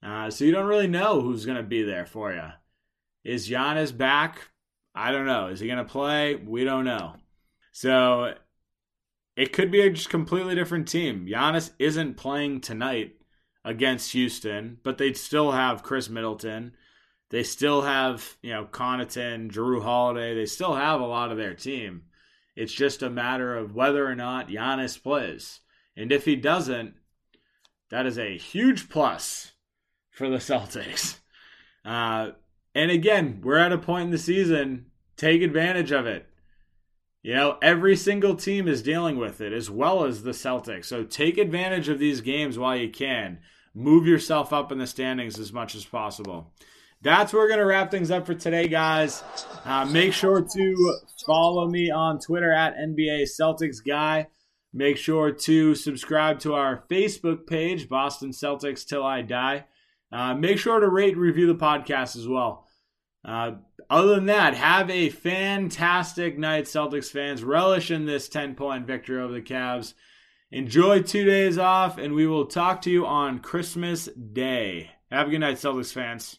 Uh, 0.03 0.31
so 0.31 0.45
you 0.45 0.51
don't 0.51 0.67
really 0.67 0.89
know 0.89 1.21
who's 1.21 1.47
going 1.47 1.59
to 1.59 1.63
be 1.63 1.83
there 1.83 2.07
for 2.07 2.33
you. 2.33 2.49
Is 3.25 3.49
Giannis 3.49 3.97
back? 3.97 4.51
I 4.95 5.13
don't 5.13 5.27
know. 5.27 5.47
Is 5.47 5.61
he 5.61 5.67
going 5.69 5.79
to 5.79 5.85
play? 5.85 6.35
We 6.35 6.65
don't 6.65 6.85
know. 6.85 7.15
So 7.71 8.35
it 9.37 9.53
could 9.53 9.71
be 9.71 9.81
a 9.81 9.91
just 9.91 10.11
completely 10.11 10.55
different 10.55 10.89
team. 10.89 11.27
Giannis 11.27 11.71
isn't 11.79 12.17
playing 12.17 12.61
tonight 12.61 13.15
against 13.65 14.13
Houston, 14.13 14.79
but 14.83 14.99
they'd 14.99 15.17
still 15.17 15.53
have 15.53 15.83
Khris 15.83 16.11
Middleton. 16.11 16.73
They 17.33 17.43
still 17.43 17.81
have, 17.81 18.37
you 18.43 18.51
know, 18.51 18.67
Connaughton, 18.67 19.51
Jrue 19.51 19.83
Holiday. 19.83 20.35
They 20.35 20.45
still 20.45 20.75
have 20.75 21.01
a 21.01 21.07
lot 21.07 21.33
of 21.33 21.39
their 21.39 21.55
team. 21.55 22.03
It's 22.55 22.75
just 22.75 23.03
a 23.03 23.09
matter 23.09 23.57
of 23.57 23.75
whether 23.75 24.07
or 24.07 24.15
not 24.15 24.51
Giannis 24.51 25.03
plays. 25.03 25.61
And 25.97 26.13
if 26.13 26.27
he 26.27 26.37
doesn't, 26.37 26.93
that 27.91 28.05
is 28.05 28.19
a 28.19 28.37
huge 28.37 28.91
plus 28.91 29.53
for 30.11 30.29
the 30.29 30.37
Celtics. 30.51 31.21
Uh, 31.87 32.33
and 32.75 32.91
again, 32.91 33.41
we're 33.43 33.57
at 33.57 33.73
a 33.73 33.79
point 33.79 34.05
in 34.05 34.11
the 34.11 34.19
season, 34.19 34.87
take 35.17 35.41
advantage 35.41 35.91
of 35.91 36.07
it. 36.07 36.27
You 37.23 37.35
know, 37.35 37.57
every 37.63 37.97
single 37.97 38.35
team 38.35 38.69
is 38.69 38.83
dealing 38.83 39.17
with 39.17 39.41
it, 39.41 39.55
as 39.55 39.71
well 39.71 40.05
as 40.05 40.23
the 40.23 40.33
Celtics. 40.33 40.85
So 40.85 41.03
take 41.03 41.39
advantage 41.39 41.89
of 41.89 41.99
these 41.99 42.21
games 42.21 42.59
while 42.59 42.77
you 42.77 42.91
can. 42.91 43.39
Move 43.75 44.07
yourself 44.07 44.53
up 44.53 44.71
in 44.71 44.77
the 44.77 44.87
standings 44.87 45.39
as 45.39 45.51
much 45.51 45.75
as 45.75 45.87
possible 45.87 46.53
that's 47.03 47.33
where 47.33 47.43
we're 47.43 47.49
going 47.49 47.59
to 47.59 47.67
wrap 47.67 47.91
things 47.91 48.11
up 48.11 48.27
for 48.27 48.35
today, 48.35 48.69
guys. 48.69 49.23
Uh, 49.65 49.85
make 49.85 50.13
sure 50.13 50.41
to 50.41 50.99
follow 51.27 51.69
me 51.69 51.91
on 51.91 52.21
Twitter 52.21 52.53
at 52.53 52.77
NBA 52.77 53.27
Celtics 53.39 53.79
Guy. 53.85 54.29
Make 54.73 54.97
sure 54.97 55.33
to 55.33 55.75
subscribe 55.75 56.39
to 56.41 56.55
our 56.55 56.85
Facebook 56.91 57.47
page, 57.47 57.89
Boston 57.89 58.31
Celtics 58.31 58.87
Till 58.87 59.05
I 59.05 59.23
Die. 59.23 59.67
Uh, 60.11 60.35
make 60.35 60.59
sure 60.59 60.81
to 60.81 60.89
rate 60.89 61.17
review 61.17 61.47
the 61.47 61.55
podcast 61.55 62.17
as 62.17 62.29
well. 62.29 62.67
Uh, 63.25 63.53
other 63.91 64.15
than 64.15 64.27
that, 64.27 64.55
have 64.55 64.89
a 64.89 65.11
fantastic 65.11 66.39
night, 66.39 66.65
Celtics 66.65 67.11
fans. 67.11 67.45
Relish 67.45 67.91
in 67.91 68.07
this 68.07 68.29
10 68.29 68.55
point 68.55 68.87
victory 68.87 69.21
over 69.21 69.33
the 69.33 69.43
Cavs. 69.43 69.95
Enjoy 70.51 71.03
two 71.03 71.25
days 71.25 71.59
off, 71.59 71.99
and 71.99 72.15
we 72.15 72.27
will 72.27 72.47
talk 72.47 72.83
to 72.83 72.91
you 72.91 73.07
on 73.07 73.41
Christmas 73.41 74.07
Day. 74.07 74.91
Have 75.11 75.29
a 75.29 75.31
good 75.31 75.41
night, 75.41 75.57
Celtics 75.57 75.93
fans. 75.93 76.39